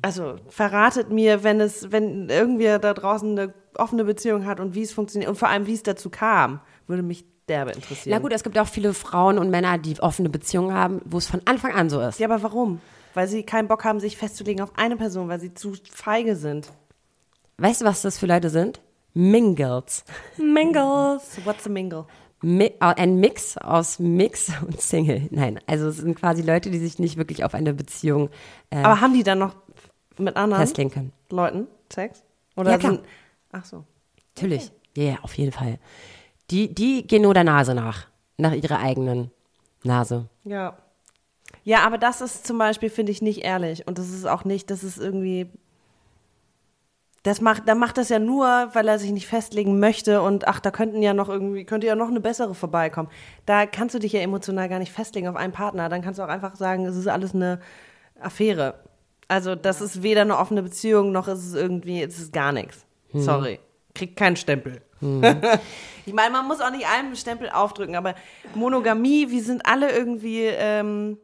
[0.02, 4.82] Also verratet mir, wenn es, wenn irgendwer da draußen eine offene Beziehung hat und wie
[4.82, 8.16] es funktioniert und vor allem, wie es dazu kam, würde mich derbe interessieren.
[8.16, 11.28] Na gut, es gibt auch viele Frauen und Männer, die offene Beziehungen haben, wo es
[11.28, 12.20] von Anfang an so ist.
[12.20, 12.82] Ja, aber warum?
[13.14, 16.72] Weil sie keinen Bock haben, sich festzulegen auf eine Person, weil sie zu feige sind.
[17.58, 18.82] Weißt du, was das für Leute sind?
[19.14, 20.04] Mingles.
[20.38, 21.40] Mingles.
[21.46, 22.06] What's a mingle?
[22.42, 25.28] Mi äh, ein Mix aus Mix und Single.
[25.32, 28.30] Nein, also es sind quasi Leute, die sich nicht wirklich auf eine Beziehung
[28.70, 29.56] äh, Aber haben die dann noch
[30.18, 31.12] mit anderen festlegen können.
[31.30, 32.24] Leuten Sex?
[32.58, 32.94] Oder Ja, klar.
[32.96, 33.06] sind.
[33.52, 33.84] Ach so.
[34.36, 34.72] Natürlich.
[34.96, 35.80] Ja, ja, auf jeden Fall.
[36.52, 38.08] Die, die gehen nur der Nase nach.
[38.38, 39.32] Nach ihrer eigenen
[39.84, 40.28] Nase.
[40.44, 40.78] Ja.
[41.64, 43.88] Ja, aber das ist zum Beispiel, finde ich, nicht ehrlich.
[43.88, 45.50] Und das ist auch nicht, das ist irgendwie.
[47.24, 50.60] Das macht, der macht das ja nur, weil er sich nicht festlegen möchte und ach,
[50.60, 53.10] da könnten ja noch irgendwie, könnte ja noch eine bessere vorbeikommen.
[53.48, 55.90] Da kannst du dich ja emotional gar nicht festlegen auf einen Partner.
[55.90, 57.60] Dann kannst du auch einfach sagen, es ist alles eine
[58.20, 58.76] Affäre.
[59.28, 62.86] Also, das ist weder eine offene Beziehung, noch ist es irgendwie, es ist gar nichts.
[63.12, 63.60] Sorry.
[63.96, 64.82] Kriegt keinen Stempel.
[66.06, 68.16] ich meine, man muss auch nicht einem Stempel aufdrücken, aber
[68.54, 71.18] Monogamie, wir sind alle irgendwie, ähm,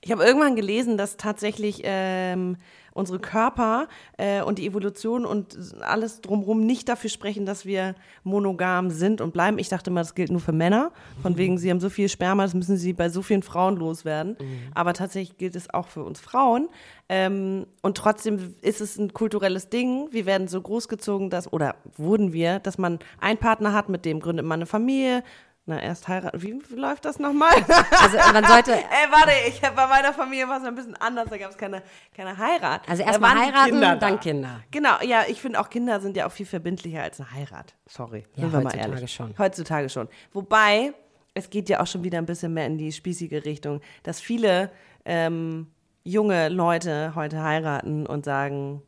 [0.00, 2.56] ich habe irgendwann gelesen, dass tatsächlich ähm,
[2.94, 8.90] unsere Körper äh, und die Evolution und alles drumherum nicht dafür sprechen, dass wir monogam
[8.90, 9.58] sind und bleiben.
[9.58, 10.92] Ich dachte mal, das gilt nur für Männer.
[11.20, 14.36] Von wegen, sie haben so viel Sperma, das müssen sie bei so vielen Frauen loswerden.
[14.74, 16.68] Aber tatsächlich gilt es auch für uns Frauen.
[17.08, 20.08] Ähm, und trotzdem ist es ein kulturelles Ding.
[20.12, 24.20] Wir werden so großgezogen, dass, oder wurden wir, dass man einen Partner hat, mit dem
[24.20, 25.22] gründet man eine Familie.
[25.66, 26.42] Na, erst heiraten.
[26.42, 27.54] Wie läuft das nochmal?
[27.90, 31.38] Also man sollte, Ey, warte, ich, bei meiner Familie war es ein bisschen anders, da
[31.38, 31.82] gab es keine,
[32.14, 32.86] keine Heirat.
[32.86, 34.16] Also Da erst mal waren die heiraten, Kinder dann da.
[34.18, 34.60] Kinder.
[34.70, 37.74] Genau, ja, ich finde auch Kinder sind ja auch viel verbindlicher als eine Heirat.
[37.86, 39.12] Sorry, Ja, sind wir mal heutzutage ehrlich.
[39.14, 39.34] schon.
[39.38, 40.08] Heutzutage schon.
[40.34, 40.92] Wobei,
[41.32, 44.70] es geht ja auch schon wieder ein bisschen mehr in die spießige Richtung, dass viele
[45.06, 45.68] ähm,
[46.02, 48.82] junge Leute heute heiraten und sagen,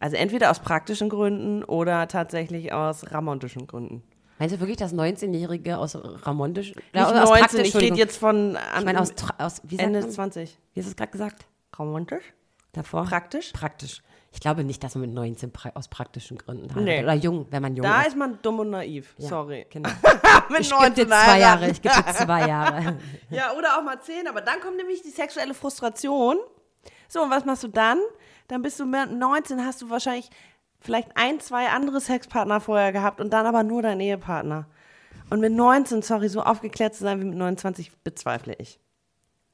[0.00, 4.02] also entweder aus praktischen Gründen oder tatsächlich aus romantischen Gründen.
[4.38, 8.58] Meinst du wirklich, dass 19-Jährige aus Ramontisch, Nicht aus 19, praktisch, ich rede jetzt von
[8.78, 10.10] ich meine aus, aus wie Ende man?
[10.10, 10.58] 20.
[10.74, 11.46] Wie hast du es gerade gesagt?
[11.78, 12.24] Romantisch?
[12.72, 13.04] Davor?
[13.04, 13.52] Praktisch?
[13.52, 14.02] Praktisch.
[14.32, 16.84] Ich glaube nicht, dass man mit 19 pra aus praktischen Gründen heiratet.
[16.84, 17.02] Nee.
[17.04, 18.08] Oder jung, wenn man jung Da ist.
[18.08, 19.14] ist man dumm und naiv.
[19.18, 19.64] Ja, Sorry.
[19.70, 19.88] Genau.
[20.50, 21.38] Mit Ich gebe dir 19 zwei.
[21.38, 21.70] Jahre.
[21.70, 22.98] Ich gebe dir zwei Jahre.
[23.30, 26.36] Ja, oder auch mal zehn, aber dann kommt nämlich die sexuelle Frustration.
[27.08, 28.00] So, und was machst du dann?
[28.48, 30.28] Dann bist du mit 19, hast du wahrscheinlich
[30.84, 34.66] vielleicht ein, zwei andere Sexpartner vorher gehabt und dann aber nur dein Ehepartner.
[35.30, 38.78] Und mit 19, sorry, so aufgeklärt zu sein wie mit 29, bezweifle ich.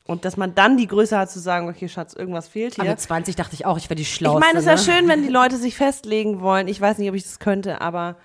[0.07, 2.91] Und dass man dann die Größe hat zu sagen, okay, Schatz, irgendwas fehlt Aber hier.
[2.93, 4.41] mit 20 dachte ich auch, ich wäre die Ich Schlauste.
[4.41, 4.99] meine, es ist ja ne?
[4.99, 6.67] schön, wenn die Leute sich festlegen wollen.
[6.67, 8.17] Ich weiß nicht, ob ich das könnte, aber,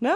[0.00, 0.14] ne?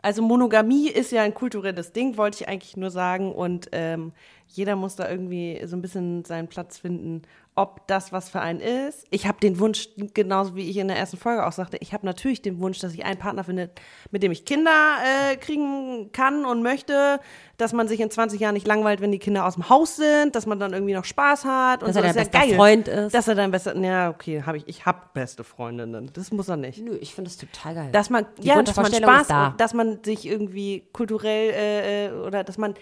[0.00, 3.32] Also Monogamie ist ja ein kulturelles Ding, wollte ich eigentlich nur sagen.
[3.32, 4.12] Und ähm,
[4.48, 7.22] jeder muss da irgendwie so ein bisschen seinen Platz finden,
[7.54, 9.04] ob das was für einen ist.
[9.10, 12.06] Ich habe den Wunsch, genauso wie ich in der ersten Folge auch sagte, ich habe
[12.06, 13.70] natürlich den Wunsch, dass ich einen Partner finde,
[14.10, 14.96] mit dem ich Kinder
[15.30, 17.20] äh, kriegen kann und möchte,
[17.58, 20.34] dass man sich in 20 Jahren nicht langweilt, wenn die Kinder aus dem Haus sind,
[20.34, 21.82] dass man dann irgendwie noch Spaß hat.
[21.82, 22.00] Und Dass so.
[22.00, 22.56] er Das dein ist ja bester geil.
[22.56, 23.14] Freund ist.
[23.14, 26.10] Dass er dein bester, ja, okay, habe ich, ich habe beste Freundinnen.
[26.14, 26.78] Das muss er nicht.
[26.82, 27.88] Nö, ich finde das total geil.
[27.92, 29.54] Dass man, Die ja, dass man Spaß, da.
[29.58, 32.74] dass man sich irgendwie kulturell äh, äh, oder dass man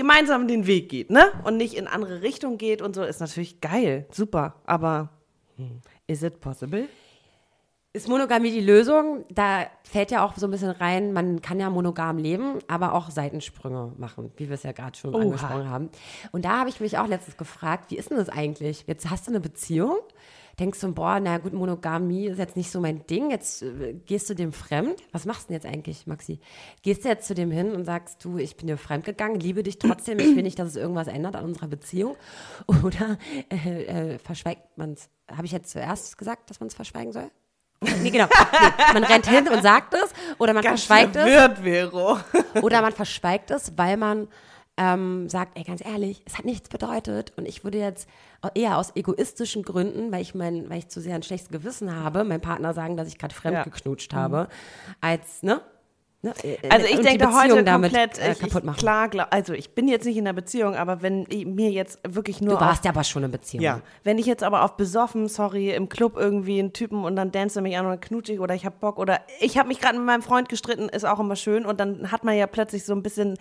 [0.00, 1.30] gemeinsam den Weg geht, ne?
[1.44, 4.54] Und nicht in andere Richtungen geht und so, ist natürlich geil, super.
[4.64, 5.10] Aber
[6.06, 6.88] is it possible?
[7.92, 9.24] Ist Monogamie die Lösung?
[9.30, 13.10] Da fällt ja auch so ein bisschen rein, man kann ja monogam leben, aber auch
[13.10, 15.22] Seitensprünge machen, wie wir es ja gerade schon Oha.
[15.22, 15.90] angesprochen haben.
[16.32, 18.84] Und da habe ich mich auch letztens gefragt, wie ist denn das eigentlich?
[18.86, 19.98] Jetzt hast du eine Beziehung,
[20.60, 24.28] denkst du, boah, na gut, Monogamie ist jetzt nicht so mein Ding, jetzt äh, gehst
[24.28, 25.02] du dem fremd.
[25.10, 26.38] Was machst du denn jetzt eigentlich, Maxi?
[26.82, 29.62] Gehst du jetzt zu dem hin und sagst, du, ich bin dir fremd gegangen, liebe
[29.62, 32.16] dich trotzdem, ich will nicht, dass es irgendwas ändert an unserer Beziehung?
[32.84, 33.18] Oder
[33.50, 35.08] äh, äh, verschweigt man es?
[35.34, 37.30] Habe ich jetzt zuerst gesagt, dass man es verschweigen soll?
[37.80, 38.26] Nee, genau.
[38.52, 41.24] Nee, man rennt hin und sagt es oder man verschweigt es
[41.62, 42.18] Vero.
[42.60, 44.28] oder man verschweigt es, weil man
[44.80, 48.08] ähm, sagt, ey, ganz ehrlich, es hat nichts bedeutet und ich würde jetzt
[48.54, 52.24] eher aus egoistischen Gründen, weil ich mein, weil ich zu sehr ein schlechtes Gewissen habe,
[52.24, 53.62] meinem Partner sagen, dass ich gerade fremd Ja.
[53.64, 54.48] geknutscht habe,
[55.02, 55.60] als, ne?
[56.22, 56.32] ne?
[56.42, 58.78] äh, Also ich denke Beziehung heute damit, komplett äh, ich, kaputt ich, machen.
[58.78, 61.98] klar, glaub, also ich bin jetzt nicht in einer Beziehung, aber wenn ich, mir jetzt
[62.08, 63.62] wirklich nur Du warst ja aber schon in Beziehung.
[63.62, 67.32] Ja, wenn ich jetzt aber auf besoffen, sorry, im Club irgendwie einen Typen und dann
[67.32, 69.98] dance er mich an und ich oder ich hab Bock oder ich habe mich gerade
[69.98, 72.94] mit meinem Freund gestritten, ist auch immer schön und dann hat man ja plötzlich so
[72.94, 73.36] ein bisschen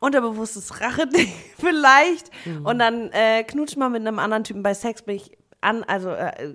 [0.00, 2.30] unterbewusstes Rache-Ding vielleicht
[2.64, 6.10] und dann äh, knutscht man mit einem anderen Typen bei Sex bin ich an, also
[6.10, 6.52] äh,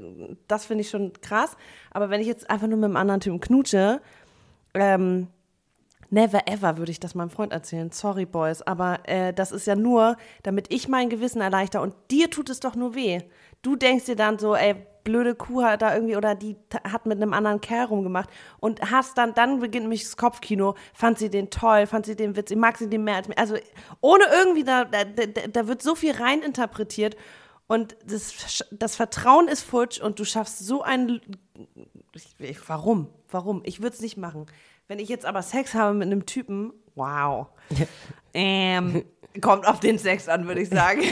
[0.47, 1.57] das finde ich schon krass,
[1.91, 4.01] aber wenn ich jetzt einfach nur mit einem anderen Typen knutsche,
[4.73, 5.27] ähm,
[6.11, 7.91] Never ever würde ich das meinem Freund erzählen.
[7.91, 8.63] Sorry, Boys.
[8.63, 11.81] Aber äh, das ist ja nur, damit ich mein Gewissen erleichter.
[11.81, 13.21] Und dir tut es doch nur weh.
[13.61, 17.21] Du denkst dir dann so, ey, blöde Kuh hat da irgendwie oder die hat mit
[17.21, 20.75] einem anderen Kerl rumgemacht und hast dann, dann beginnt nämlich das Kopfkino.
[20.93, 23.37] Fand sie den toll, fand sie den witzig, mag sie den mehr als mich.
[23.37, 23.55] Also
[24.01, 27.15] ohne irgendwie, da, da, da, wird so viel reininterpretiert
[27.67, 31.21] und das, das Vertrauen ist futsch und du schaffst so ein
[32.13, 33.07] ich, ich, warum?
[33.29, 33.61] Warum?
[33.65, 34.45] Ich würde es nicht machen.
[34.87, 37.47] Wenn ich jetzt aber Sex habe mit einem Typen, wow.
[38.33, 39.05] ähm,
[39.41, 41.01] kommt auf den Sex an, würde ich sagen.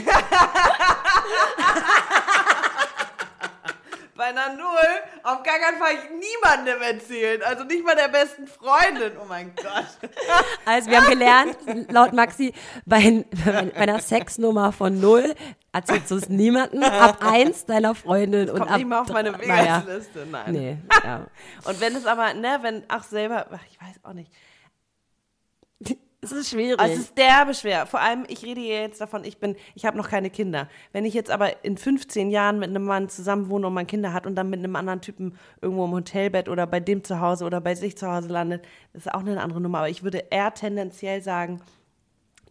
[4.27, 4.67] Einer Null
[5.23, 7.41] auf gar keinen Fall niemandem erzählen.
[7.43, 9.13] Also nicht mal der besten Freundin.
[9.21, 9.65] Oh mein Gott.
[10.65, 11.57] Also wir haben gelernt,
[11.89, 12.53] laut Maxi,
[12.85, 15.33] bei, bei einer Sexnummer von null
[15.71, 19.31] erzählst du es niemandem, ab eins deiner Freundin und Kommt ab nicht mal auf meine
[19.31, 19.81] naja.
[19.85, 20.27] Vegas-Liste.
[20.29, 20.51] Nein.
[20.51, 21.27] Nee, ja.
[21.63, 24.31] Und wenn es aber, ne, wenn, ach selber, ach, ich weiß auch nicht.
[26.21, 26.79] Es ist schwierig.
[26.79, 27.85] Also es ist derbe schwer.
[27.85, 30.67] Vor allem, ich rede jetzt davon, ich bin, ich habe noch keine Kinder.
[30.91, 34.13] Wenn ich jetzt aber in 15 Jahren mit einem Mann zusammen wohne und man Kinder
[34.13, 37.45] hat und dann mit einem anderen Typen irgendwo im Hotelbett oder bei dem zu Hause
[37.45, 39.79] oder bei sich zu Hause landet, das ist auch eine andere Nummer.
[39.79, 41.61] Aber ich würde eher tendenziell sagen,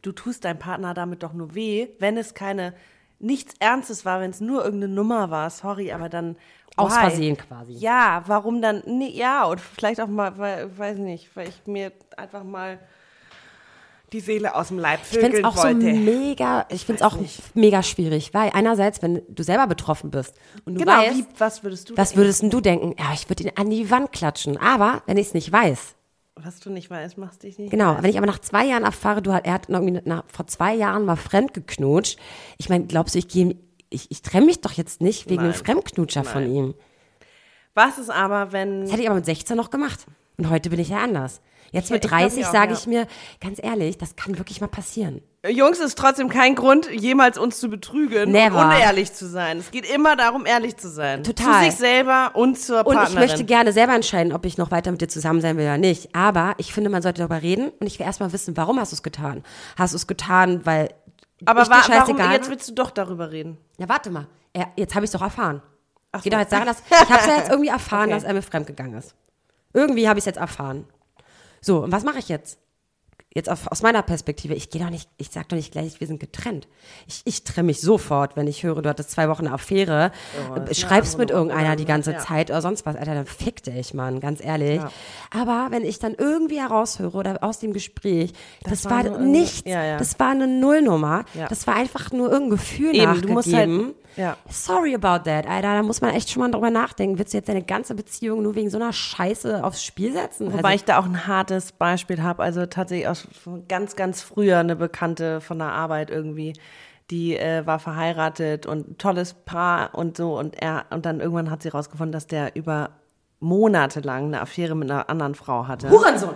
[0.02, 2.72] du tust deinem Partner damit doch nur weh, wenn es keine,
[3.18, 6.36] nichts Ernstes war, wenn es nur irgendeine Nummer war, sorry, aber dann.
[6.76, 7.00] Aus why?
[7.00, 7.72] Versehen quasi.
[7.72, 8.82] Ja, warum dann?
[8.86, 12.78] Nee, ja, und vielleicht auch mal, weil, weiß nicht, weil ich mir einfach mal
[14.12, 15.76] die Seele aus dem Leib Ich finde es vögeln auch so wollte.
[15.92, 17.18] mega, ich finde es auch
[17.54, 21.62] mega schwierig, weil einerseits, wenn du selber betroffen bist und du genau, weißt, wie, was
[21.64, 22.20] würdest du was denken?
[22.22, 22.94] würdest du denken?
[22.98, 24.56] Ja, ich würde ihn an die Wand klatschen.
[24.58, 25.96] Aber wenn ich es nicht weiß,
[26.36, 27.70] Was du nicht weißt, machst dich nicht.
[27.70, 30.46] genau, wenn ich aber nach zwei Jahren erfahre, du hat, er hat irgendwie nach, vor
[30.46, 32.18] zwei Jahren mal fremd geknutscht,
[32.58, 33.56] ich meine, glaubst du, ich gehe,
[33.90, 35.46] ich, ich trenne mich doch jetzt nicht wegen Nein.
[35.46, 36.54] einem Fremdknutscher von Nein.
[36.54, 36.74] ihm.
[37.74, 38.82] Was ist aber, wenn.
[38.82, 40.06] Das hätte ich aber mit 16 noch gemacht.
[40.38, 41.40] Und heute bin ich ja anders.
[41.72, 42.78] Jetzt mit ich glaub 30 mir auch, sage ja.
[42.78, 43.06] ich mir,
[43.40, 45.20] ganz ehrlich, das kann wirklich mal passieren.
[45.48, 48.58] Jungs, ist trotzdem kein Grund, jemals uns zu betrügen Never.
[48.60, 49.58] und unehrlich zu sein.
[49.58, 51.24] Es geht immer darum, ehrlich zu sein.
[51.24, 51.64] Total.
[51.64, 53.24] Zu sich selber und zur Und Partnerin.
[53.24, 55.78] ich möchte gerne selber entscheiden, ob ich noch weiter mit dir zusammen sein will oder
[55.78, 56.14] nicht.
[56.14, 58.96] Aber ich finde, man sollte darüber reden und ich will erstmal wissen, warum hast du
[58.96, 59.42] es getan?
[59.76, 60.90] Hast du es getan, weil
[61.44, 62.50] aber ich dir wa warum, scheißegal jetzt war?
[62.50, 63.58] willst du doch darüber reden.
[63.78, 64.26] Ja, warte mal.
[64.76, 65.62] Jetzt habe ich es doch erfahren.
[66.12, 66.36] Ach Geht so.
[66.38, 68.12] doch jetzt daran, dass ich habe es ja jetzt irgendwie erfahren, Okay.
[68.14, 69.14] dass er mir fremdgegangen ist.
[69.76, 70.84] Irgendwie habe ich es jetzt erfahren.
[71.60, 72.58] So, und was mache ich jetzt?
[73.36, 76.06] jetzt auf, aus meiner Perspektive, ich gehe doch nicht, ich sag doch nicht gleich, wir
[76.06, 76.66] sind getrennt.
[77.06, 80.10] Ich, ich trenne mich sofort, wenn ich höre, du hattest zwei Wochen eine Affäre,
[80.68, 82.18] äh, schreibst mit irgendeiner die ganze ja.
[82.18, 84.76] Zeit oder sonst was, Alter, dann fick dich, Mann, ganz ehrlich.
[84.76, 84.90] Ja.
[85.30, 89.62] Aber wenn ich dann irgendwie heraushöre oder aus dem Gespräch, das, war war, irgendwie- nichts,
[89.66, 89.98] ja, ja.
[89.98, 91.46] das war eine Nullnummer, Ja.
[91.48, 93.26] das war einfach nur irgendein Gefühl Eben, nachgegeben.
[93.28, 93.68] du musst halt-
[94.16, 94.36] ja.
[94.48, 97.18] Sorry about that, Alter, da muss man echt schon mal drüber nachdenken.
[97.18, 100.52] Willst du jetzt deine ganze Beziehung nur wegen so einer Scheiße aufs Spiel setzen?
[100.52, 103.28] Wobei Also- ich da auch ein hartes Beispiel habe, also tatsächlich aus
[103.68, 106.54] ganz, ganz früher eine Bekannte von der Arbeit irgendwie,
[107.10, 111.50] die äh, war verheiratet und ein tolles Paar und so und er und dann irgendwann
[111.50, 112.90] hat sie rausgefunden, dass der über
[113.40, 115.90] Monate lang eine Affäre mit einer anderen Frau hatte.
[115.90, 116.34] Hurensohn!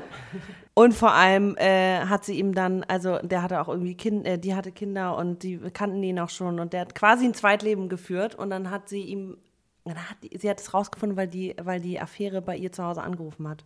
[0.74, 4.38] Und vor allem äh, hat sie ihm dann, also der hatte auch irgendwie Kind, äh,
[4.38, 7.88] die hatte Kinder und die kannten ihn auch schon und der hat quasi ein Zweitleben
[7.88, 9.36] geführt und dann hat sie ihm,
[9.84, 13.02] dann hat sie hat es rausgefunden, weil die, weil die Affäre bei ihr zu Hause
[13.02, 13.64] angerufen hat.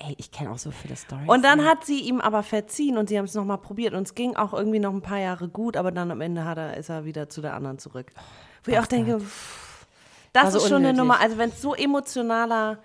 [0.00, 1.28] Ey, ich kenne auch so viele Stories.
[1.28, 4.14] Und dann hat sie ihm aber verziehen und sie haben es nochmal probiert und es
[4.14, 6.88] ging auch irgendwie noch ein paar Jahre gut, aber dann am Ende hat er, ist
[6.88, 8.12] er wieder zu der anderen zurück.
[8.64, 9.73] Wo ich auch denke, pff,
[10.34, 10.98] das War so ist schon eine unnötig.
[10.98, 12.78] Nummer, also wenn es so emotionaler,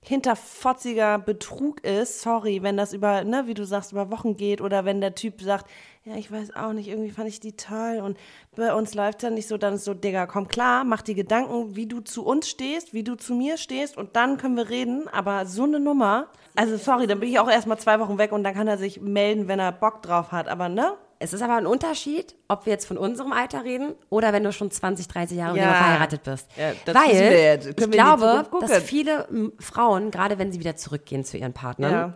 [0.00, 4.84] hinterfotziger Betrug ist, sorry, wenn das über, ne, wie du sagst, über Wochen geht oder
[4.84, 5.66] wenn der Typ sagt,
[6.04, 8.16] ja, ich weiß auch nicht, irgendwie fand ich die toll und
[8.54, 11.74] bei uns läuft ja nicht so, dann ist so, Digga, komm klar, mach dir Gedanken,
[11.74, 15.08] wie du zu uns stehst, wie du zu mir stehst und dann können wir reden,
[15.08, 18.44] aber so eine Nummer, also sorry, dann bin ich auch erstmal zwei Wochen weg und
[18.44, 20.92] dann kann er sich melden, wenn er Bock drauf hat, aber ne?
[21.18, 24.52] Es ist aber ein Unterschied, ob wir jetzt von unserem Alter reden oder wenn du
[24.52, 25.72] schon 20, 30 Jahre Ja.
[25.74, 26.46] verheiratet bist.
[26.56, 29.26] Ja, Weil ich glaube, dass viele
[29.58, 32.14] Frauen, gerade wenn sie wieder zurückgehen zu ihren Partnern, Ja.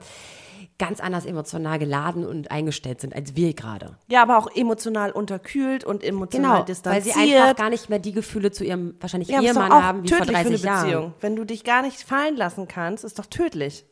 [0.79, 3.97] ganz anders emotional geladen und eingestellt sind als wir gerade.
[4.09, 7.15] Ja, aber auch emotional unterkühlt und emotional Genau, weil distanziert.
[7.15, 10.19] sie einfach gar nicht mehr die Gefühle zu ihrem wahrscheinlich ja, Ehemann haben wie vor
[10.19, 10.85] tödlich für 30 eine Jahren.
[10.87, 11.15] Beziehung.
[11.21, 13.85] Wenn du dich gar nicht fallen lassen kannst, ist doch tödlich.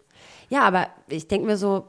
[0.50, 1.88] Ja, aber ich denke mir so,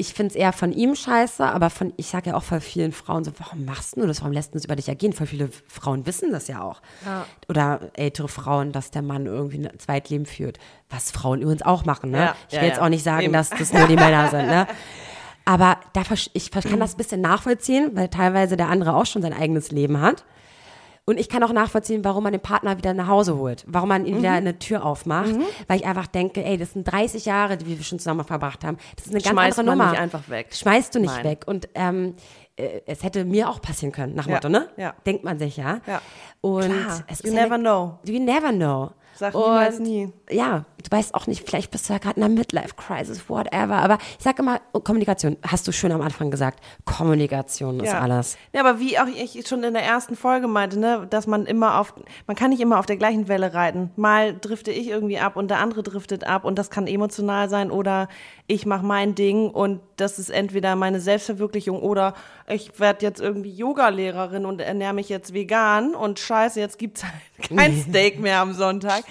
[0.00, 2.92] ich finde es eher von ihm scheiße, aber von, ich sage ja auch von vielen
[2.92, 4.20] Frauen so, warum machst du das?
[4.20, 5.12] Warum lässt du das über dich ergehen?
[5.12, 6.80] Voll viele Frauen wissen das ja auch.
[7.48, 10.60] Oder ältere Frauen, dass der Mann irgendwie ein Zweitleben führt.
[10.88, 12.18] Was Frauen übrigens auch machen, ne?
[12.18, 12.84] Ja, ich ja, will jetzt ja.
[12.84, 13.32] auch nicht sagen, Eben.
[13.32, 14.68] dass das nur die Männer sind, ne?
[15.44, 19.32] Aber da, ich kann das ein bisschen nachvollziehen, weil teilweise der andere auch schon sein
[19.32, 20.24] eigenes Leben hat.
[21.08, 24.04] Und ich kann auch nachvollziehen, warum man den Partner wieder nach Hause holt, warum man
[24.04, 24.18] ihm Mhm.
[24.18, 25.30] wieder eine Tür aufmacht,
[25.66, 28.76] weil ich einfach denke, ey, das sind 30 Jahre, die wir schon zusammen verbracht haben.
[28.96, 29.90] Das ist eine ganz Schmeißt andere Nummer.
[29.92, 30.48] nicht einfach weg.
[30.54, 31.24] Schmeißt du nicht Nein.
[31.24, 31.44] weg.
[31.46, 32.14] Und ähm,
[32.56, 34.68] äh, es hätte mir auch passieren können, nach Ja, Motto, ne?
[34.76, 34.92] ja.
[35.06, 35.80] Denkt man sich, ja.
[35.86, 36.02] Ja.
[36.42, 37.98] Und Klar, es you ist ja never eine, know.
[38.04, 38.90] You never know.
[39.16, 40.12] Sag niemals nie.
[40.30, 43.76] Ja, du weißt auch nicht, vielleicht bist du ja gerade in einer Midlife-Crisis, whatever.
[43.76, 48.36] Aber ich sage immer, oh, Kommunikation, hast du schön am Anfang gesagt, Kommunikation ist alles.
[48.52, 51.80] Ja, aber wie auch ich schon in der ersten Folge meinte, ne, dass man immer
[51.80, 51.94] auf,
[52.26, 53.90] man kann nicht immer auf der gleichen Welle reiten.
[53.96, 57.70] Mal drifte ich irgendwie ab und der andere driftet ab und das kann emotional sein
[57.70, 58.08] oder
[58.46, 62.14] ich mache mein Ding und das ist entweder meine Selbstverwirklichung oder
[62.48, 67.48] ich werde jetzt irgendwie Yoga-Lehrerin und ernähre mich jetzt vegan und scheiße, jetzt gibt's halt
[67.56, 69.04] kein Steak mehr am Sonntag.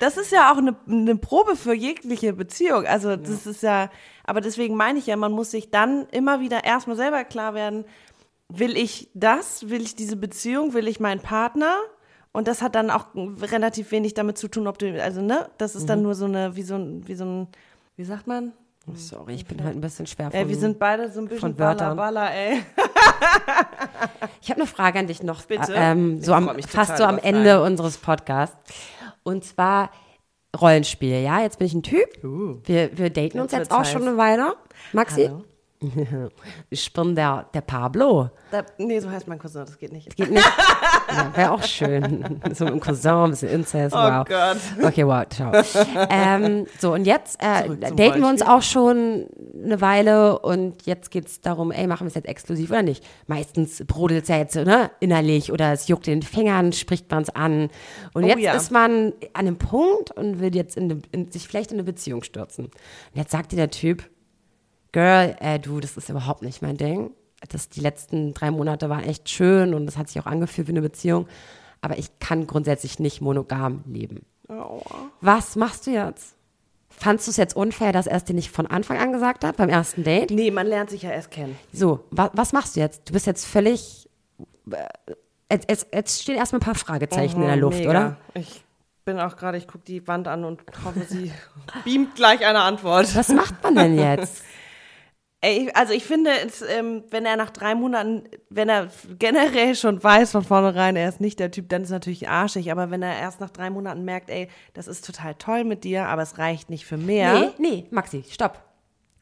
[0.00, 2.86] Das ist ja auch eine, eine Probe für jegliche Beziehung.
[2.86, 3.90] Also das ist ja,
[4.24, 7.84] aber deswegen meine ich ja, man muss sich dann immer wieder erstmal selber klar werden,
[8.48, 11.74] will ich das, will ich diese Beziehung, will ich meinen Partner?
[12.32, 15.76] Und das hat dann auch relativ wenig damit zu tun, ob du, also ne, das
[15.76, 17.48] ist dann nur so eine, wie so ein, wie so ein,
[17.96, 18.52] wie sagt man?
[18.96, 21.40] Sorry, ich bin halt ein bisschen schwer Ey, wir von- sind beide so ein bisschen
[21.40, 21.96] von baller, Wörtern.
[21.96, 22.62] baller, ey.
[24.42, 25.72] Ich habe eine Frage an dich noch, Bitte?
[25.74, 27.64] ähm, so am, fast so am Ende Fragen.
[27.72, 28.56] unseres Podcasts.
[29.24, 29.90] Und zwar
[30.58, 31.40] Rollenspiel, ja?
[31.40, 32.08] Jetzt bin ich ein Typ.
[32.22, 34.08] Wir, wir daten uns Jetzt auch schon heiß.
[34.08, 34.54] eine Weile.
[34.92, 35.24] Maxi?
[35.26, 35.44] Hallo.
[36.70, 38.30] Ich bin der, der Pablo.
[38.50, 40.16] Da, nee, so heißt mein Cousin, das geht nicht.
[40.16, 40.44] Geht nicht.
[41.08, 42.40] ja, Wäre auch schön.
[42.54, 43.94] So mit dem Cousin, ein bisschen Inzest.
[43.94, 44.24] Oh wow.
[44.26, 44.56] Gott.
[44.82, 45.52] Okay, wow, ciao.
[46.10, 49.26] ähm, so, und jetzt äh, daten wir uns auch schon
[49.62, 53.04] eine Weile und jetzt geht es darum, ey, machen wir es jetzt exklusiv oder nicht?
[53.26, 57.22] Meistens brodelt es ja jetzt ne, innerlich oder es juckt in den Fingern, spricht man
[57.22, 57.68] es an.
[58.14, 58.54] Und Oh jetzt ja.
[58.54, 62.22] ist man an einem Punkt und will jetzt in, in, sich vielleicht in eine Beziehung
[62.22, 62.66] stürzen.
[62.66, 62.72] Und
[63.14, 64.04] jetzt sagt dir der Typ,
[64.94, 67.10] Girl, äh, du, das ist überhaupt nicht mein Ding.
[67.48, 70.72] Das, die letzten drei Monate waren echt schön und das hat sich auch angefühlt wie
[70.72, 71.26] eine Beziehung.
[71.80, 74.24] Aber ich kann grundsätzlich nicht monogam leben.
[75.20, 76.36] Was machst du jetzt?
[76.88, 79.56] Fandst du es jetzt unfair, dass er es dir nicht von Anfang an gesagt hat,
[79.56, 80.30] beim ersten Date?
[80.30, 81.58] Nee, man lernt sich ja erst kennen.
[81.72, 83.08] So, wa was machst du jetzt?
[83.08, 84.08] Du bist jetzt völlig.
[84.70, 84.84] äh,
[85.68, 87.90] Jetzt, jetzt, stehen erstmal ein paar Fragezeichen in der Mhm, Luft, mega.
[87.90, 88.16] oder?
[88.34, 88.64] Ich
[89.04, 91.30] bin auch gerade, ich gucke die Wand an und hoffe, sie
[91.84, 93.14] beamt gleich eine Antwort.
[93.14, 94.42] Was macht man denn jetzt?
[95.44, 100.02] Ey, also ich finde, es, ähm, wenn er nach drei Monaten, wenn er generell schon
[100.02, 102.72] weiß von vornherein, er ist nicht der Typ, dann ist es natürlich arschig.
[102.72, 106.06] Aber wenn er erst nach drei Monaten merkt, ey, das ist total toll mit dir,
[106.06, 107.34] aber es reicht nicht für mehr.
[107.34, 108.62] Nee, nee, Maxi, stopp.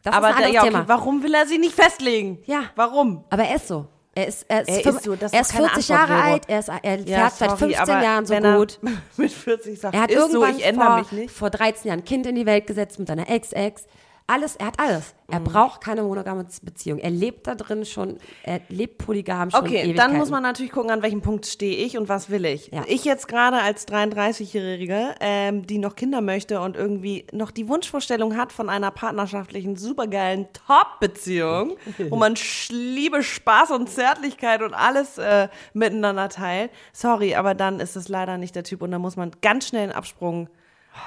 [0.04, 0.84] Das aber ist ein da, ja, okay, Thema.
[0.88, 2.38] warum will er sie nicht festlegen?
[2.46, 2.64] Ja.
[2.76, 3.24] Warum?
[3.30, 3.86] Aber er ist so.
[4.14, 6.32] Er ist, er ist, Er ist so, er ist keine 40 Antwort, Jahre Vero.
[6.32, 8.78] alt, er, ist, er Ja, fährt seit sorry, 15 aber Jahren so gut.
[9.16, 11.30] mit 40 sagt, Er hat ist so, irgendwann ich ändere vor, mich nicht.
[11.34, 13.86] vor 13 Jahren ein Kind in die Welt gesetzt mit seiner Ex-Ex.
[14.32, 15.14] Alles, er hat alles.
[15.28, 15.44] Er Mhm.
[15.44, 16.98] braucht keine monogame Beziehung.
[16.98, 20.90] Er lebt da drin schon, er lebt polygam schon Okay, dann muss man natürlich gucken,
[20.90, 22.68] an welchem Punkt stehe ich und was will ich.
[22.68, 22.84] Ja.
[22.86, 28.36] Ich jetzt gerade als 33-Jährige, ähm, die noch Kinder möchte und irgendwie noch die Wunschvorstellung
[28.36, 31.76] hat von einer partnerschaftlichen, supergeilen Top-Beziehung,
[32.10, 32.34] wo man
[32.70, 36.70] Liebe, Spaß und Zärtlichkeit und alles äh, miteinander teilt.
[36.92, 39.82] Sorry, aber dann ist es leider nicht der Typ und da muss man ganz schnell
[39.84, 40.48] einen Absprung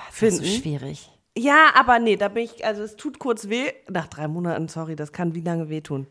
[0.10, 0.44] das finden.
[0.44, 1.12] ist so schwierig.
[1.38, 3.72] Ja, aber nee, da bin ich, also es tut kurz weh.
[3.90, 6.08] Nach drei Monaten, sorry, das kann wie lange wehtun?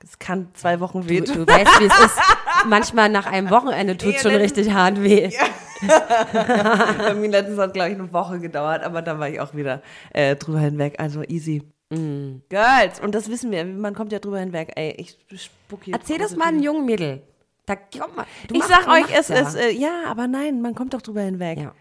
[0.00, 1.46] Das kann zwei Wochen Du, wehtun.
[1.46, 2.18] du weißt, wie es ist.
[2.66, 5.30] Manchmal nach einem Wochenende tut es schon Ja, richtig hart weh.
[6.32, 9.82] Bei mir letztens hat, glaube ich, eine Woche gedauert, aber dann war ich auch wieder
[10.12, 10.96] äh, drüber hinweg.
[10.98, 11.62] Also easy.
[11.90, 12.42] Mm.
[12.48, 14.72] Girls, und das wissen wir, man kommt ja drüber hinweg.
[14.76, 15.94] Ey, ich spuck hier.
[15.94, 17.22] Erzähl das mal einem jungen Mädel.
[17.66, 18.26] Da, komm mal.
[18.48, 19.36] Du Ich machst- sag du euch, es ja.
[19.40, 21.58] ist, äh, ja, aber nein, man kommt doch drüber hinweg.
[21.58, 21.74] Ja.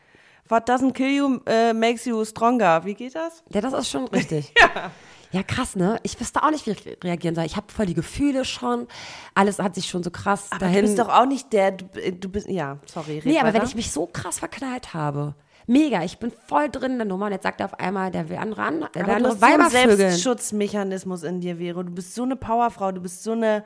[0.48, 2.86] What doesn't kill you äh, makes you stronger.
[2.86, 3.44] Wie geht das?
[3.50, 4.54] Ja, das ist schon richtig.
[4.60, 4.92] ja.
[5.32, 6.00] Ja, krass, ne?
[6.04, 7.46] Ich wüsste auch nicht, wie ich reagieren soll.
[7.46, 8.88] Ich habe voll die Gefühle schon.
[9.34, 10.76] Alles hat sich schon so krass Aber dahin.
[10.76, 13.22] du bist doch auch nicht der, du, äh, du bist, ja, sorry.
[13.26, 13.60] nee, aber weiter.
[13.60, 15.36] wenn ich mich so krass verknallt habe.
[15.68, 18.30] Mega, ich bin voll drin in der Nummer und jetzt sagt er auf einmal, der
[18.30, 19.98] will andere, an, der will du andere so einen Weiber vögeln.
[19.98, 21.84] Selbstschutzmechanismus in dir, Vero.
[21.84, 23.66] Du bist so eine Powerfrau, du bist so eine,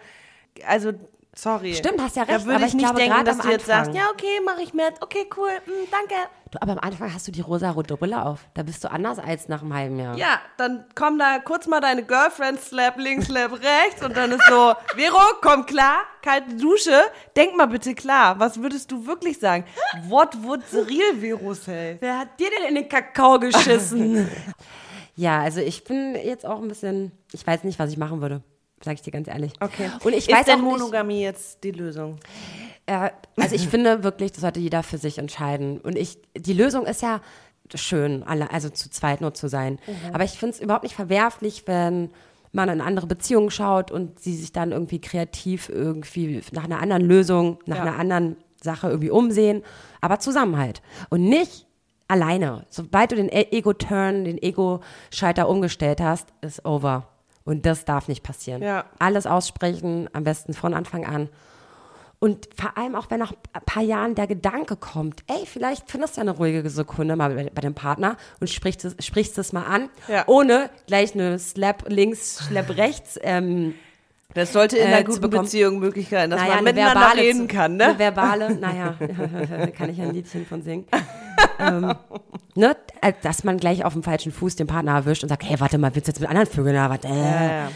[0.65, 0.93] also,
[1.36, 1.73] sorry.
[1.73, 3.69] Stimmt, hast ja Da recht, würde aber ich ich nicht denken, gerade dass du jetzt
[3.69, 6.15] Anfang- sagst, ja, okay, mache ich mit, okay, cool, mm, danke.
[6.51, 8.39] Du, aber am Anfang hast du die rosa-rote Brille auf.
[8.55, 10.17] Da bist du anders als nach einem halben Jahr.
[10.17, 14.43] Ja, dann komm da kurz mal deine Girlfriend, slap links, slap rechts und dann ist
[14.47, 16.99] so, Vero, komm klar, kalte Dusche,
[17.38, 19.63] denk mal bitte klar, was würdest du wirklich sagen?
[20.07, 21.97] What would the real Vero say?
[21.99, 24.27] Wer hat dir denn in den Kakao geschissen?
[25.15, 28.41] ja, also ich bin jetzt auch ein bisschen, ich weiß nicht, was ich machen würde.
[28.84, 29.53] Sag ich dir ganz ehrlich.
[29.59, 29.89] Okay.
[30.03, 32.17] Und ich ist weiß denn auch nicht, Monogamie jetzt die Lösung?
[32.86, 35.80] äh, also ich finde wirklich, das sollte jeder für sich entscheiden.
[35.80, 37.21] Und ich, die Lösung ist ja
[37.75, 39.80] schön, alle, also zu zweit nur zu sein.
[40.13, 42.09] Aber ich finde es überhaupt nicht verwerflich, wenn
[42.51, 47.03] man in andere Beziehungen schaut und sie sich dann irgendwie kreativ irgendwie nach einer anderen
[47.03, 47.82] Lösung, nach Ja.
[47.84, 49.61] einer anderen Sache irgendwie umsehen,
[50.01, 50.82] aber zusammen halt.
[51.09, 51.67] Und nicht
[52.07, 52.65] alleine.
[52.69, 57.09] Sobald du den Ego-Turn, den Ego-Schalter umgestellt hast, ist over.
[57.45, 58.61] Und das darf nicht passieren.
[58.61, 58.85] Ja.
[58.99, 61.29] Alles aussprechen, am besten von Anfang an.
[62.21, 66.17] Und vor allem auch, wenn nach ein paar Jahren der Gedanke kommt, ey, vielleicht findest
[66.17, 69.63] du eine ruhige Sekunde mal bei, bei dem Partner und sprichst es, sprichst es mal
[69.63, 70.25] an, Ja.
[70.27, 73.17] ohne gleich eine Slap links, Slap rechts.
[73.21, 73.73] Ähm,
[74.33, 75.29] Das sollte in Äh, einer zu guten.
[75.43, 77.85] Beziehung möglich sein, dass naja, man miteinander verbale reden kann, ne?
[77.85, 78.95] Eine verbale, naja,
[79.77, 80.85] kann ich ein Liedchen von singen.
[81.60, 81.93] Ähm,
[82.55, 85.60] ne, äh, dass man gleich auf dem falschen Fuß den Partner erwischt und sagt, hey,
[85.60, 87.03] warte mal, willst du jetzt mit anderen Vögeln oder was?
[87.03, 87.72] Äh, ja.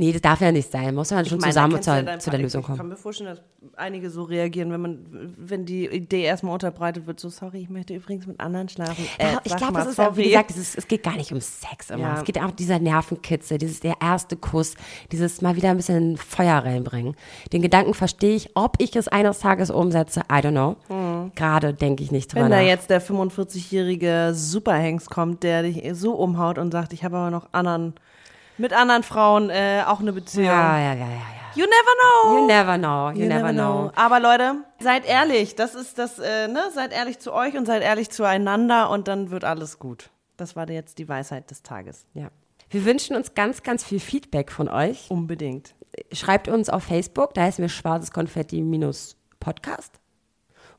[0.00, 0.94] Nee, das darf ja nicht sein.
[0.94, 2.38] Muss man schon Ich meine, zusammen du ja zu der.
[2.38, 2.78] Lösung Ich kommen.
[2.78, 3.42] kann mir vorstellen, dass
[3.76, 7.94] einige so reagieren, wenn man, wenn die Idee erstmal unterbreitet wird, so sorry, ich möchte
[7.94, 9.04] übrigens mit anderen schlafen.
[9.18, 11.40] Äh, ich glaube, das ist ja, wie gesagt, es, ist, es geht gar nicht um
[11.40, 12.02] Sex immer.
[12.02, 12.18] Ja.
[12.18, 14.74] Es geht auch um dieser Nervenkitzel, dieses der erste Kuss,
[15.10, 17.16] dieses mal wieder ein bisschen Feuer reinbringen.
[17.52, 20.76] Den Gedanken verstehe ich, ob ich es eines Tages umsetze, I don't know.
[21.34, 26.14] Gerade denke ich nicht drüber Wenn da jetzt der 45-jährige Superhengst kommt, der dich so
[26.14, 27.94] umhaut und sagt, ich habe aber noch anderen,
[28.56, 30.46] mit anderen Frauen äh, auch eine Beziehung.
[30.46, 31.38] ja, ja, ja, ja, ja.
[31.54, 32.40] You never know.
[32.40, 33.90] You never know, you, never, know.
[33.96, 35.56] Aber Leute, seid ehrlich.
[35.56, 36.70] Das ist das, äh, ne?
[36.72, 40.10] Seid ehrlich zu euch und seid ehrlich zueinander und dann wird alles gut.
[40.36, 42.06] Das war jetzt die Weisheit des Tages.
[42.14, 42.28] Ja.
[42.70, 45.10] Wir wünschen uns ganz, ganz viel Feedback von euch.
[45.10, 45.74] Unbedingt.
[46.12, 49.98] Schreibt uns auf Facebook, da heißen wir schwarzes Konfetti minus Podcast.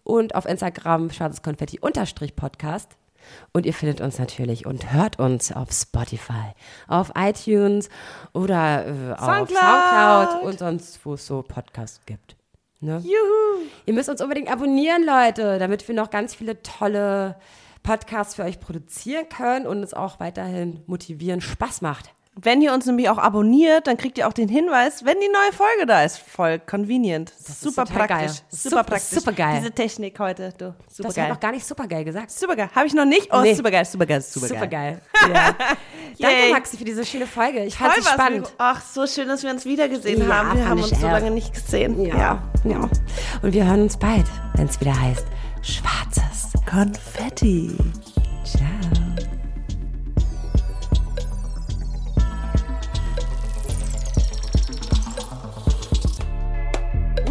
[0.10, 2.98] Und auf Instagram schwarzes Konfetti unterstrich Podcast.
[3.54, 6.56] Und ihr findet uns natürlich und hört uns auf Spotify,
[6.88, 7.90] auf iTunes
[8.34, 10.30] oder äh, auf Soundcloud.
[10.30, 12.36] Soundcloud und sonst, wo es so Podcasts gibt.
[12.80, 12.98] Ne?
[13.04, 13.68] Juhu.
[13.86, 17.36] Ihr müsst uns unbedingt abonnieren, Leute, damit wir noch ganz viele tolle
[17.84, 22.10] Podcasts für euch produzieren können und es auch weiterhin motivieren, Spaß macht.
[22.42, 25.52] Wenn ihr uns nämlich auch abonniert, dann kriegt ihr auch den Hinweis, wenn die neue
[25.52, 26.18] Folge da ist.
[26.20, 27.32] Voll convenient.
[27.38, 28.18] ist super total praktisch.
[28.18, 28.30] geil.
[28.50, 29.10] Super Super- praktisch.
[29.20, 29.58] super geil.
[29.60, 30.54] Diese Technik heute.
[30.58, 30.74] Du.
[30.88, 31.30] Das Super hat geil.
[31.30, 32.32] noch gar nicht super geil gesagt.
[32.32, 32.70] Super geil.
[32.74, 33.30] Habe ich noch nicht?
[33.34, 33.54] Oh, Nee.
[33.56, 35.02] super geil, super geil, super, Super geil.
[35.14, 35.32] geil.
[35.34, 35.56] Ja.
[36.20, 36.52] Danke.
[36.54, 37.64] Maxi, für diese schöne Folge.
[37.66, 38.48] Ich fand was, spannend.
[38.48, 38.56] Vero.
[38.58, 40.58] Ach, so schön, dass wir uns wiedergesehen Ja, haben.
[40.58, 42.02] Wir haben uns so lange nicht gesehen.
[42.06, 42.42] Ja.
[42.64, 42.90] ja.
[43.42, 44.26] Und wir hören uns bald,
[44.56, 45.26] wenn es wieder heißt
[45.62, 46.52] Schwarzes.
[46.70, 47.76] Konfetti.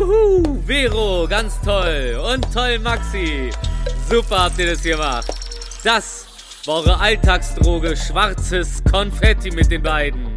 [0.09, 2.19] Uhu, Vero, ganz toll.
[2.33, 3.51] Und toll, Maxi.
[4.09, 5.27] Super habt ihr das gemacht.
[5.85, 6.27] Das
[6.65, 10.35] war eure Alltagsdroge schwarzes Konfetti mit den beiden.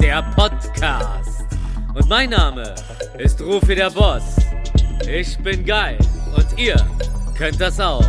[0.00, 1.44] Der Podcast.
[1.94, 2.74] Und mein Name
[3.18, 4.24] ist Rufi der Boss.
[5.08, 5.98] Ich bin geil
[6.36, 6.84] und ihr
[7.38, 8.04] könnt das auch.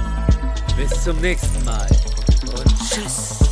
[0.76, 1.88] Bis zum nächsten Mal
[2.58, 3.43] und tschüss.